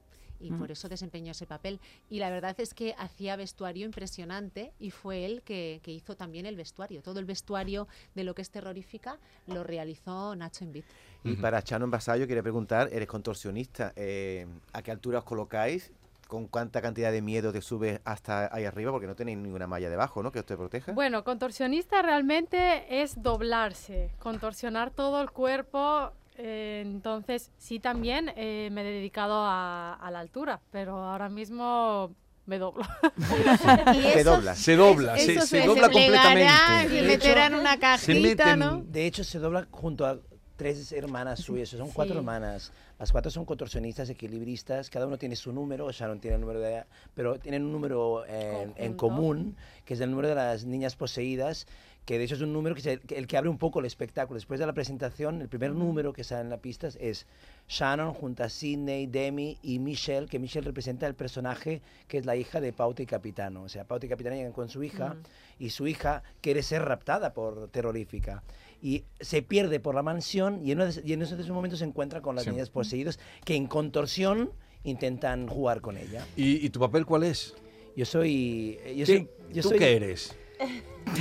Y 0.42 0.50
Mm. 0.50 0.59
por 0.59 0.70
eso 0.72 0.88
desempeñó 0.88 1.31
ese 1.33 1.46
papel. 1.46 1.81
Y 2.11 2.18
la 2.18 2.31
verdad 2.31 2.55
es 2.59 2.74
que 2.74 2.94
hacía 2.98 3.37
vestuario 3.37 3.87
impresionante 3.87 4.72
y 4.78 4.90
fue 4.90 5.24
él 5.24 5.42
que, 5.42 5.81
que 5.83 5.92
hizo 5.92 6.16
también 6.16 6.46
el 6.46 6.57
vestuario. 6.57 7.02
Todo 7.02 7.20
el 7.20 7.24
vestuario 7.24 7.87
de 8.14 8.24
lo 8.24 8.35
que 8.35 8.42
es 8.42 8.50
terrorífica 8.50 9.18
lo 9.46 9.62
realizó 9.64 10.35
Nacho 10.37 10.64
Envid. 10.64 10.85
Y 11.24 11.37
para 11.37 11.62
Chano 11.62 11.85
en 11.85 11.90
Vasallo 11.92 12.26
quería 12.26 12.42
preguntar, 12.42 12.88
eres 12.92 13.07
contorsionista, 13.09 13.92
eh, 13.96 14.46
¿a 14.72 14.83
qué 14.83 14.90
altura 14.90 15.18
os 15.20 15.24
colocáis? 15.24 15.92
¿Con 16.26 16.46
cuánta 16.48 16.81
cantidad 16.81 17.12
de 17.12 17.20
miedo 17.20 17.52
te 17.52 17.61
subes 17.61 18.00
hasta 18.05 18.52
ahí 18.55 18.64
arriba? 18.64 18.90
Porque 18.90 19.07
no 19.07 19.14
tenéis 19.14 19.37
ninguna 19.38 19.66
malla 19.66 19.90
debajo, 19.90 20.22
¿no? 20.22 20.33
Que 20.33 20.38
os 20.40 20.46
te 20.46 20.57
proteja. 20.57 20.92
Bueno, 20.92 21.24
contorsionista 21.24 22.00
realmente 22.00 23.02
es 23.02 23.22
doblarse, 23.22 24.11
contorsionar 24.18 24.90
todo 24.90 25.20
el 25.20 25.31
cuerpo. 25.31 26.12
Eh, 26.42 26.83
entonces, 26.85 27.50
sí, 27.59 27.78
también 27.78 28.33
eh, 28.37 28.68
me 28.72 28.81
he 28.83 28.85
dedicado 28.85 29.35
a, 29.44 29.94
a 29.94 30.11
la 30.11 30.20
altura, 30.20 30.61
pero 30.70 30.96
ahora 30.98 31.28
mismo 31.28 32.14
me 32.46 32.59
doblo. 32.59 32.85
Te 34.14 34.24
doblas. 34.24 34.59
Se 34.59 34.76
dobla, 34.76 35.16
se, 35.16 35.40
se 35.40 35.46
se 35.46 35.66
dobla 35.66 35.88
completamente. 35.88 36.52
y 36.90 37.00
De 37.00 37.02
meterá 37.02 37.46
hecho, 37.46 37.55
en 37.55 37.61
una 37.61 37.72
se 37.74 37.78
cajita, 37.78 38.57
meten- 38.57 38.59
¿no? 38.59 38.83
De 38.83 39.07
hecho, 39.07 39.24
se 39.24 39.38
dobla 39.38 39.66
junto 39.70 40.05
a 40.07 40.18
tres 40.57 40.92
hermanas 40.92 41.40
suyas, 41.40 41.70
son 41.70 41.90
cuatro 41.90 42.14
Sí. 42.14 42.18
hermanas. 42.18 42.72
Las 42.98 43.11
cuatro 43.11 43.31
son 43.33 43.44
contorsionistas, 43.44 44.09
equilibristas, 44.11 44.88
cada 44.88 45.07
uno 45.09 45.18
tiene 45.18 45.35
su 45.35 45.52
número, 45.52 45.90
Sharon 45.90 46.20
tiene 46.20 46.37
el 46.37 46.40
número 46.40 46.61
de 46.61 46.70
ella, 46.70 46.87
pero 47.14 47.37
tienen 47.38 47.64
un 47.64 47.72
número 47.72 48.24
en, 48.26 48.72
en 48.76 48.94
Conjunto. 48.94 48.96
común, 48.96 49.57
que 49.85 49.94
es 49.94 50.00
el 50.00 50.11
número 50.11 50.28
de 50.28 50.37
las 50.37 50.64
niñas 50.64 50.94
poseídas, 50.94 51.66
que 52.04 52.18
de 52.18 52.24
hecho 52.24 52.34
es 52.34 52.40
un 52.40 52.52
número 52.52 52.74
que 52.74 52.80
es 52.80 52.86
el, 52.86 53.00
que- 53.00 53.16
el 53.16 53.26
que 53.26 53.36
abre 53.36 53.48
un 53.48 53.58
poco 53.58 53.78
el 53.80 53.86
espectáculo. 53.86 54.36
Después 54.36 54.58
de 54.58 54.66
la 54.66 54.72
presentación, 54.72 55.40
el 55.40 55.48
primer 55.48 55.72
número 55.72 56.12
que 56.12 56.24
sale 56.24 56.40
en 56.42 56.50
la 56.50 56.56
pista 56.58 56.88
es 56.98 57.26
Shannon 57.68 58.12
junto 58.12 58.42
a 58.42 58.48
Sidney, 58.48 59.06
Demi 59.06 59.56
y 59.62 59.78
Michelle, 59.78 60.26
que 60.26 60.38
Michelle 60.40 60.66
representa 60.66 61.06
el 61.06 61.14
personaje 61.14 61.80
que 62.08 62.18
es 62.18 62.26
la 62.26 62.34
hija 62.34 62.60
de 62.60 62.72
Pauta 62.72 63.02
y 63.02 63.06
Capitano. 63.06 63.62
O 63.62 63.68
sea, 63.68 63.84
Pauta 63.84 64.06
y 64.06 64.08
Capitano 64.08 64.34
llegan 64.34 64.52
con 64.52 64.68
su 64.68 64.82
hija 64.82 65.16
y 65.60 65.70
su 65.70 65.86
hija 65.86 66.24
quiere 66.40 66.62
ser 66.64 66.82
raptada 66.82 67.32
por 67.34 67.68
terrorífica. 67.68 68.42
Y 68.82 69.04
se 69.20 69.42
pierde 69.42 69.78
por 69.78 69.94
la 69.94 70.02
mansión 70.02 70.60
y 70.66 70.72
en, 70.72 70.78
de- 70.78 71.02
y 71.04 71.12
en 71.12 71.22
esos 71.22 71.48
momentos 71.50 71.78
se 71.78 71.84
encuentra 71.84 72.20
con 72.20 72.34
las 72.34 72.44
Sí. 72.44 72.50
niñas 72.50 72.68
poseídas 72.68 73.20
que 73.44 73.54
en 73.54 73.68
contorsión 73.68 74.50
intentan 74.82 75.46
jugar 75.46 75.80
con 75.80 75.96
ella. 75.96 76.26
¿Y, 76.36 76.66
y 76.66 76.70
tu 76.70 76.80
papel 76.80 77.06
cuál 77.06 77.22
es? 77.22 77.54
Yo 77.94 78.04
soy... 78.04 78.80
¿Qué- 78.82 78.96
Yo 78.96 79.06
soy 79.06 79.28
yo 79.52 79.62
¿Tú 79.62 79.68
soy- 79.68 79.78
qué 79.78 79.94
eres? 79.96 80.36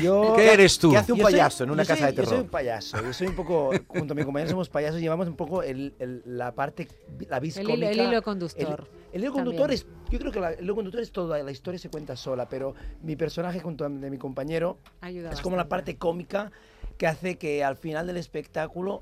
Yo, 0.01 0.33
¿Qué 0.35 0.53
eres 0.53 0.77
tú? 0.79 0.91
¿Qué 0.91 0.97
hace 0.97 1.11
un 1.11 1.17
yo 1.17 1.25
soy- 1.25 1.33
payaso 1.33 1.63
en 1.63 1.71
una 1.71 1.83
casa 1.83 2.05
soy- 2.07 2.11
de 2.11 2.15
Yo 2.15 2.21
soy 2.23 2.29
terror? 2.29 2.43
un 2.45 2.49
payaso. 2.49 3.03
Yo 3.03 3.13
soy 3.13 3.27
un 3.27 3.35
poco, 3.35 3.71
junto 3.87 4.13
a 4.13 4.15
mi 4.15 4.23
compañero 4.23 4.51
somos 4.51 4.69
payasos, 4.69 5.01
llevamos 5.01 5.27
un 5.27 5.35
poco 5.35 5.63
el, 5.63 5.93
el- 5.99 6.21
la 6.25 6.53
parte, 6.53 6.87
la 7.29 7.39
vis 7.39 7.57
El 7.57 7.69
hilo, 7.69 7.87
el 7.87 7.99
hilo 7.99 8.21
conductor. 8.21 8.87
El 9.11 9.21
hilo 9.23 9.31
también. 9.31 9.31
conductor 9.33 9.71
es, 9.71 9.85
yo 10.09 10.19
creo 10.19 10.31
que 10.31 10.39
la- 10.39 10.51
el 10.53 10.63
hilo 10.63 10.75
conductor 10.75 11.01
es 11.01 11.11
toda, 11.11 11.41
la 11.43 11.51
historia 11.51 11.79
se 11.79 11.89
cuenta 11.89 12.15
sola, 12.15 12.47
pero 12.47 12.73
mi 13.01 13.15
personaje 13.15 13.59
junto 13.59 13.83
a 13.83 13.89
de 13.89 14.09
mi 14.09 14.17
compañero 14.17 14.77
Ayuda 15.01 15.31
es 15.31 15.41
como 15.41 15.57
la 15.57 15.67
parte 15.67 15.97
cómica 15.97 16.51
que 16.97 17.07
hace 17.07 17.37
que 17.37 17.63
al 17.63 17.75
final 17.75 18.05
del 18.07 18.17
espectáculo 18.17 19.01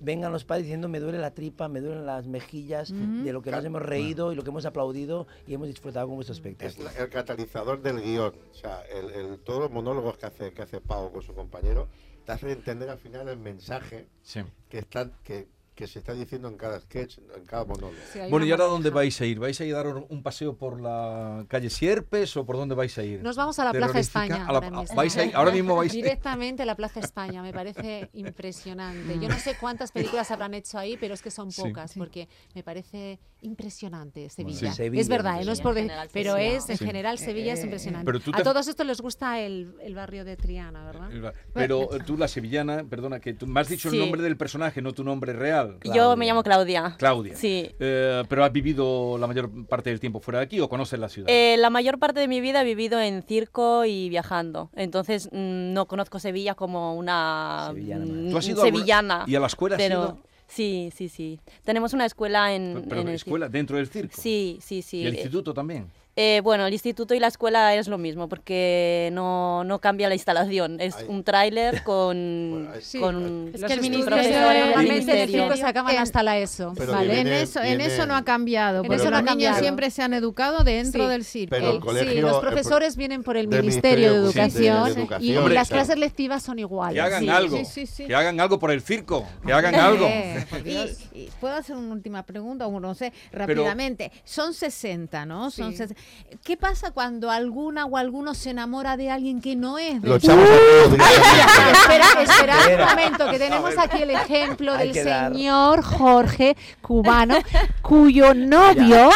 vengan 0.00 0.32
los 0.32 0.44
padres 0.44 0.64
diciendo 0.64 0.88
me 0.88 0.98
duele 1.00 1.18
la 1.18 1.32
tripa, 1.32 1.68
me 1.68 1.80
duelen 1.80 2.06
las 2.06 2.26
mejillas 2.26 2.92
de 2.92 3.32
lo 3.32 3.42
que 3.42 3.50
nos 3.50 3.64
hemos 3.64 3.82
reído 3.82 4.32
y 4.32 4.34
lo 4.34 4.42
que 4.42 4.50
hemos 4.50 4.64
aplaudido 4.66 5.26
y 5.46 5.54
hemos 5.54 5.68
disfrutado 5.68 6.06
con 6.06 6.16
vuestro 6.16 6.32
Es 6.32 6.38
espectáculo. 6.38 6.84
la- 6.90 7.04
el 7.04 7.10
catalizador 7.10 7.82
del 7.82 8.00
guion. 8.00 8.34
O 8.50 8.54
sea, 8.54 8.82
el, 8.82 9.10
el- 9.10 9.38
todos 9.40 9.60
los 9.60 9.70
monólogos 9.70 10.16
que 10.18 10.26
hace, 10.26 10.52
que 10.52 10.62
hace 10.62 10.80
Pau 10.80 11.12
con 11.12 11.22
su 11.22 11.34
compañero 11.34 11.86
te 12.24 12.32
hacen 12.32 12.50
entender 12.50 12.88
al 12.90 12.98
final 12.98 13.28
el 13.28 13.38
mensaje 13.38 14.06
Sí. 14.22 14.40
que, 14.68 14.78
está, 14.78 15.10
que, 15.22 15.48
que 15.80 15.86
se 15.86 15.98
está 16.00 16.12
diciendo 16.12 16.46
en 16.48 16.56
cada 16.58 16.78
sketch, 16.78 17.18
en 17.36 17.44
cada 17.46 17.64
monólogo. 17.64 17.94
Sí, 18.12 18.18
Bueno, 18.28 18.44
¿y 18.44 18.50
ahora 18.52 18.64
dónde 18.66 18.90
vais 18.90 19.18
a 19.20 19.24
ir? 19.24 19.38
¿Vais 19.38 19.58
a 19.60 19.64
ir 19.64 19.74
a 19.74 19.82
dar 19.82 19.96
un 20.08 20.22
paseo 20.22 20.54
por 20.56 20.78
la 20.80 21.46
calle 21.48 21.70
Sierpes 21.70 22.36
o 22.36 22.44
por 22.44 22.56
dónde 22.56 22.74
vais 22.74 22.96
a 22.98 23.02
ir? 23.02 23.22
Nos 23.22 23.36
vamos 23.36 23.58
a 23.58 23.64
la 23.64 23.72
Plaza. 23.72 23.98
España. 23.98 24.46
A 24.46 24.52
la- 24.52 24.58
ahora 24.58 24.70
mismo. 24.70 24.94
vais 24.94 25.16
a 25.16 25.24
ir- 25.24 25.34
ahora 25.34 25.50
mismo 25.52 25.74
vais. 25.76 25.90
Directamente 25.92 26.62
a 26.62 26.66
la 26.66 26.74
Plaza 26.76 27.00
España, 27.00 27.42
me 27.42 27.52
parece 27.52 28.10
impresionante. 28.12 29.18
Yo 29.18 29.28
no 29.28 29.38
sé 29.38 29.56
cuántas 29.58 29.90
películas 29.90 30.30
habrán 30.30 30.52
hecho 30.54 30.78
ahí, 30.78 30.96
pero 31.00 31.14
es 31.14 31.22
que 31.22 31.30
son 31.30 31.50
Sí. 31.50 31.62
pocas, 31.62 31.94
porque 31.96 32.28
me 32.54 32.62
parece 32.62 33.18
impresionante 33.40 34.28
Sevilla. 34.28 34.70
Sí. 34.70 34.76
Sevilla, 34.76 35.00
es 35.00 35.08
verdad, 35.08 35.40
¿eh? 35.40 35.44
no 35.44 35.52
es 35.52 35.60
por 35.60 35.74
de- 35.74 35.82
general, 35.82 36.08
pero 36.12 36.36
es, 36.36 36.68
en 36.68 36.76
Sí. 36.78 36.84
general, 36.84 37.18
Sevilla 37.18 37.52
es 37.54 37.60
Eh, 37.60 37.64
impresionante. 37.64 38.04
pero 38.04 38.20
tú 38.20 38.32
A 38.34 38.42
todos 38.42 38.68
estos 38.68 38.86
les 38.86 39.00
gusta 39.00 39.40
el, 39.40 39.74
el 39.82 39.94
barrio 39.94 40.24
de 40.24 40.36
Triana, 40.36 40.84
¿verdad? 40.84 41.34
Pero 41.54 41.94
eh, 41.94 42.00
tú, 42.06 42.16
la 42.16 42.28
sevillana, 42.28 42.84
perdona, 42.84 43.20
que 43.20 43.34
tú 43.34 43.46
me 43.46 43.60
has 43.60 43.68
dicho 43.68 43.88
el 43.88 43.98
nombre 43.98 44.22
del 44.22 44.36
personaje, 44.36 44.82
no 44.82 44.92
tu 44.92 45.04
nombre 45.04 45.32
real. 45.32 45.69
Yo 45.94 46.16
me 46.16 46.26
llamo 46.26 46.42
Claudia. 46.42 46.94
Claudia. 46.98 47.34
Sí. 47.36 47.70
Eh, 47.78 48.22
pero 48.28 48.44
has 48.44 48.52
vivido 48.52 49.16
la 49.18 49.26
mayor 49.26 49.50
parte 49.66 49.90
del 49.90 50.00
tiempo 50.00 50.20
fuera 50.20 50.40
de 50.40 50.44
aquí 50.46 50.60
o 50.60 50.68
conoces 50.68 50.98
la 50.98 51.08
ciudad? 51.08 51.28
Eh, 51.30 51.56
la 51.58 51.70
mayor 51.70 51.98
parte 51.98 52.20
de 52.20 52.28
mi 52.28 52.40
vida 52.40 52.62
he 52.62 52.64
vivido 52.64 53.00
en 53.00 53.22
circo 53.22 53.84
y 53.84 54.08
viajando. 54.08 54.70
Entonces 54.74 55.28
mm, 55.32 55.72
no 55.72 55.86
conozco 55.86 56.18
Sevilla 56.18 56.54
como 56.54 56.94
una 56.96 57.66
Sevillana 57.68 58.04
mm, 58.04 58.30
¿Tú 58.30 58.38
has 58.38 58.48
ido 58.48 58.62
a 58.62 58.64
alguna- 58.64 58.78
sevillana. 58.78 59.24
¿Y 59.26 59.34
a 59.34 59.40
la 59.40 59.46
escuela 59.46 59.76
has 59.76 59.82
pero 59.82 60.00
ido? 60.00 60.18
sí, 60.46 60.90
sí, 60.94 61.08
sí. 61.08 61.40
Tenemos 61.64 61.92
una 61.92 62.06
escuela 62.06 62.54
en, 62.54 62.84
Pero 62.88 63.00
en 63.02 63.08
el 63.08 63.14
escuela, 63.14 63.48
dentro 63.48 63.76
del 63.76 63.88
circo. 63.88 64.14
Sí, 64.20 64.58
sí, 64.62 64.82
sí. 64.82 64.98
¿Y 64.98 65.06
el 65.06 65.14
Eh, 65.14 65.16
instituto 65.16 65.54
también? 65.54 65.86
Eh, 66.22 66.40
bueno, 66.42 66.66
el 66.66 66.72
instituto 66.74 67.14
y 67.14 67.18
la 67.18 67.28
escuela 67.28 67.74
es 67.76 67.88
lo 67.88 67.96
mismo 67.96 68.28
porque 68.28 69.08
no, 69.14 69.64
no 69.64 69.78
cambia 69.78 70.06
la 70.08 70.14
instalación. 70.14 70.78
Es 70.80 70.94
un 71.08 71.24
tráiler 71.24 71.82
con, 71.84 72.66
Bueno, 72.66 72.80
Sí. 72.82 72.98
con 73.00 73.50
Es 73.54 73.64
que 73.64 73.72
el 73.72 73.80
ministerio 73.80 75.44
en 75.50 75.56
se 75.56 75.64
acaban 75.64 75.94
En- 75.94 76.00
hasta 76.02 76.22
la 76.22 76.36
ESO. 76.38 76.74
Vale, 76.74 77.20
en, 77.20 77.24
viene- 77.24 77.42
eso, 77.42 77.62
en 77.62 77.80
eso 77.80 78.04
no 78.06 78.14
ha 78.16 78.22
cambiado, 78.24 78.82
En 78.82 78.86
porque 78.88 79.02
no 79.04 79.10
los 79.10 79.20
niños 79.20 79.30
cambiado. 79.30 79.58
siempre 79.60 79.90
se 79.90 80.02
han 80.02 80.12
educado 80.12 80.62
dentro 80.62 81.04
Sí. 81.04 81.10
del 81.10 81.24
circo. 81.24 81.50
Pero 81.56 81.68
el 81.70 81.74
El- 81.76 81.80
colegio, 81.80 82.12
sí, 82.12 82.20
los 82.20 82.36
eh, 82.36 82.40
profesores 82.40 82.96
vienen 82.96 83.22
por 83.22 83.36
el 83.38 83.48
Ministerio 83.48 84.12
de 84.12 84.18
Ministerio, 84.20 84.84
sí, 84.84 84.90
de- 84.90 84.94
de 84.94 85.00
Educación, 85.00 85.24
y 85.24 85.36
Hombre, 85.36 85.54
las 85.54 85.68
clases 85.68 85.96
lectivas 85.98 86.42
son 86.42 86.58
iguales. 86.58 86.94
Que 86.94 87.00
hagan 87.00 87.22
Sí. 87.22 87.28
algo. 87.30 87.56
sí, 87.56 87.64
sí, 87.64 87.86
sí. 87.86 88.06
Que 88.06 88.14
hagan 88.14 88.38
algo 88.40 88.58
por 88.58 88.70
el 88.70 88.82
circo. 88.82 89.26
Que 89.46 89.52
hagan 89.52 89.74
algo. 89.74 90.06
Eh, 90.06 90.44
Y, 91.14 91.28
puedo 91.40 91.54
hacer 91.54 91.76
una 91.76 91.92
última 91.92 92.22
pregunta, 92.24 92.66
o 92.66 92.80
no 92.80 92.94
sé, 92.94 93.12
rápidamente. 93.32 94.10
Son 94.24 94.52
60, 94.54 95.24
¿no? 95.26 95.50
Son 95.50 95.70
Sí. 95.72 95.78
60. 95.78 96.00
¿Qué 96.44 96.56
pasa 96.56 96.92
cuando 96.92 97.30
alguna 97.30 97.86
o 97.86 97.96
alguno 97.96 98.34
se 98.34 98.50
enamora 98.50 98.96
de 98.96 99.10
alguien 99.10 99.40
que 99.40 99.56
no 99.56 99.78
es 99.78 100.00
de 100.00 100.08
Lo 100.08 100.16
echamos 100.16 100.44
a 100.44 100.56
todos 100.56 100.92
directamente. 100.92 101.80
Espera, 101.80 102.22
espera 102.22 102.84
un 102.84 102.88
momento, 102.88 103.30
que 103.30 103.38
tenemos 103.38 103.78
aquí 103.78 104.02
el 104.02 104.10
ejemplo 104.10 104.76
del 104.76 104.94
señor 104.94 105.82
Jorge, 105.82 106.56
cubano, 106.80 107.36
cuyo 107.82 108.32
novio, 108.34 109.10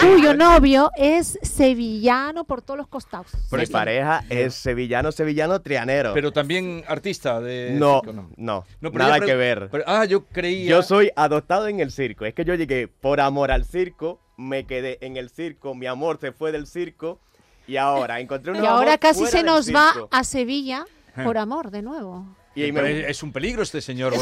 cuyo 0.00 0.34
novio 0.34 0.90
es 0.96 1.38
sevillano 1.42 2.44
por 2.44 2.62
todos 2.62 2.78
los 2.78 2.86
costados. 2.88 3.32
Mi 3.50 3.66
pareja 3.66 4.24
es 4.28 4.54
sevillano, 4.54 5.10
sevillano, 5.10 5.60
trianero. 5.60 6.12
Pero 6.14 6.32
también 6.32 6.84
artista 6.86 7.40
de 7.40 7.70
no, 7.78 8.00
circo, 8.04 8.12
no, 8.36 8.64
No, 8.80 8.92
pero 8.92 9.04
nada 9.04 9.20
que 9.20 9.34
ver. 9.34 9.68
pero- 9.70 9.84
ah, 9.86 10.04
yo 10.04 10.26
creía. 10.26 10.68
Yo 10.68 10.82
soy 10.82 11.10
adoptado 11.16 11.68
en 11.68 11.80
el 11.80 11.90
circo. 11.90 12.24
Es 12.24 12.34
que 12.34 12.44
yo 12.44 12.54
llegué 12.54 12.88
por 12.88 13.20
amor 13.20 13.50
al 13.50 13.64
circo, 13.64 14.20
me 14.38 14.64
quedé 14.64 14.98
en 15.04 15.18
el 15.18 15.28
circo, 15.28 15.74
mi 15.74 15.86
amor 15.86 16.18
se 16.18 16.32
fue 16.32 16.52
del 16.52 16.66
circo 16.66 17.20
Y 17.66 17.76
ahora 17.76 18.20
encontré 18.20 18.52
un 18.56 18.62
Y 18.62 18.66
ahora 18.66 18.96
casi 18.96 19.26
se 19.26 19.42
nos 19.42 19.74
va 19.74 19.92
a 20.10 20.24
Sevilla 20.24 20.86
por 21.24 21.36
amor 21.36 21.70
de 21.70 21.82
nuevo. 21.82 22.24
Y 22.58 22.64
ahí 22.64 22.72
me- 22.72 23.00
es, 23.02 23.08
es 23.10 23.22
un 23.22 23.32
peligro 23.32 23.62
este 23.62 23.80
señor. 23.80 24.12
Os 24.14 24.20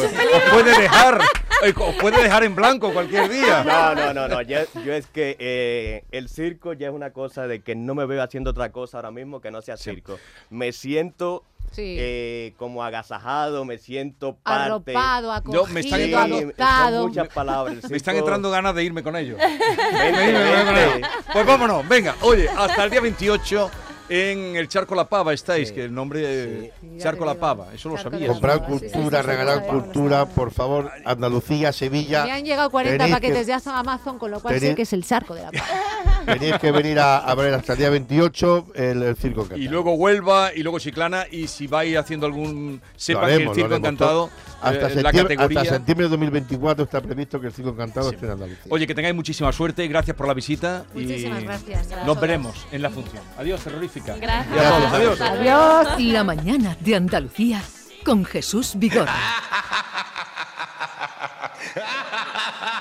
puede 0.52 0.78
dejar, 0.78 1.20
eh, 1.64 1.72
os 1.76 1.94
puede 1.96 2.22
dejar 2.22 2.44
en 2.44 2.54
blanco 2.54 2.92
cualquier 2.92 3.28
día. 3.30 3.64
No, 3.64 3.94
no, 3.94 4.12
no, 4.12 4.28
no. 4.28 4.42
Yo, 4.42 4.58
yo 4.84 4.92
es 4.92 5.06
que 5.06 5.36
eh, 5.38 6.04
el 6.10 6.28
circo 6.28 6.72
ya 6.74 6.88
es 6.88 6.92
una 6.94 7.10
cosa 7.12 7.46
de 7.46 7.60
que 7.60 7.74
no 7.74 7.94
me 7.94 8.04
veo 8.06 8.22
haciendo 8.22 8.50
otra 8.50 8.70
cosa 8.72 8.98
ahora 8.98 9.10
mismo 9.10 9.40
que 9.40 9.50
no 9.50 9.62
sea 9.62 9.76
circo. 9.76 10.18
Me 10.50 10.72
siento 10.72 11.44
Sí. 11.72 11.96
eh, 11.98 12.54
como 12.58 12.84
agasajado, 12.84 13.64
me 13.64 13.76
siento 13.78 14.36
parte. 14.36 14.92
Arropado, 14.94 15.32
acogido, 15.32 15.66
Yo- 15.66 15.72
me 15.72 15.80
están 15.80 15.98
Sí, 15.98 16.04
entrando- 16.04 16.36
adoptado. 16.36 16.96
son 17.00 17.08
muchas 17.08 17.28
palabras. 17.28 17.90
Me 17.90 17.96
están 17.96 18.16
entrando 18.16 18.50
ganas 18.50 18.74
de 18.74 18.84
irme 18.84 19.02
con 19.02 19.16
ellos. 19.16 19.38
Vente, 19.92 20.32
vente. 20.32 21.08
Pues 21.32 21.44
vámonos, 21.46 21.86
venga. 21.88 22.14
Oye, 22.22 22.48
hasta 22.48 22.84
el 22.84 22.90
día 22.90 23.00
28 23.00 23.70
en 24.08 24.56
el 24.56 24.68
Charco 24.68 24.94
La 24.94 25.08
Pava 25.08 25.32
estáis, 25.34 25.72
que 25.72 25.84
el 25.84 25.94
nombre 25.94 26.20
eh, 26.24 26.72
Charco 26.98 27.24
La 27.24 27.34
Pava, 27.34 27.68
eso 27.74 27.88
lo 27.88 27.98
sabía. 27.98 28.28
Comprar 28.28 28.58
Sí, 28.66 28.78
sí, 28.78 28.86
sí, 28.86 28.92
cultura, 28.92 29.20
sí, 29.20 29.26
regalar 29.26 29.58
sí, 29.58 29.64
sí. 29.64 29.70
cultura, 29.70 30.26
por 30.26 30.50
favor, 30.52 30.90
Andalucía, 31.04 31.72
Sevilla. 31.72 32.24
Me 32.24 32.32
han 32.32 32.44
llegado 32.44 32.70
40 32.70 32.96
Tenéis 33.04 33.20
que- 33.20 33.28
paquetes 33.28 33.46
de 33.46 33.70
Amazon, 33.70 34.18
con 34.18 34.30
lo 34.30 34.40
cual 34.40 34.58
sé 34.60 34.74
que 34.74 34.82
es 34.82 34.92
el 34.92 35.04
charco 35.04 35.34
de 35.34 35.42
la 35.42 35.50
paz. 35.52 35.62
Tenéis 36.26 36.58
que 36.58 36.70
venir 36.72 36.98
a, 36.98 37.18
a 37.18 37.34
ver 37.34 37.54
hasta 37.54 37.72
el 37.74 37.78
día 37.78 37.90
28 37.90 38.66
el, 38.74 39.02
el 39.02 39.16
circo 39.16 39.40
encantado. 39.42 39.60
Y 39.62 39.68
luego 39.68 39.94
Huelva 39.94 40.50
y 40.54 40.62
luego 40.62 40.78
Chiclana 40.78 41.26
y 41.30 41.46
si 41.48 41.66
vais 41.66 41.96
haciendo 41.96 42.26
algún 42.26 42.80
sepa 42.96 43.26
que 43.26 43.34
el 43.34 43.54
circo 43.54 43.74
encantado 43.76 44.26
todo. 44.26 44.30
Hasta, 44.68 44.78
eh, 44.78 44.82
la 44.82 44.88
septiembre, 45.10 45.36
categoría 45.36 45.60
hasta 45.60 45.74
septiembre 45.74 46.06
de 46.06 46.10
2024 46.10 46.84
está 46.84 47.00
previsto 47.00 47.40
que 47.40 47.46
el 47.48 47.52
circo 47.52 47.70
encantado 47.70 48.10
esté 48.10 48.26
en 48.26 48.32
Andalucía. 48.32 48.64
Oye, 48.70 48.86
que 48.86 48.94
tengáis 48.94 49.14
muchísima 49.14 49.52
suerte, 49.52 49.86
gracias 49.88 50.16
por 50.16 50.26
la 50.26 50.34
visita 50.34 50.84
Muchísimas 50.94 51.40
y 51.40 51.44
gracias. 51.44 51.88
nos 52.04 52.20
veremos 52.20 52.66
en 52.72 52.82
la 52.82 52.90
función. 52.90 53.22
Adiós, 53.38 53.60
terrorífica. 53.62 54.16
Gracias. 54.16 54.54
Y 54.54 54.58
a 54.58 54.70
todos, 54.70 54.92
adiós. 54.92 55.20
Adiós. 55.20 56.00
La 56.12 56.24
mañana 56.24 56.76
de 56.80 56.94
Andalucía 56.94 57.62
con 58.04 58.24
Jesús 58.24 58.72
Vigorra. 58.76 59.14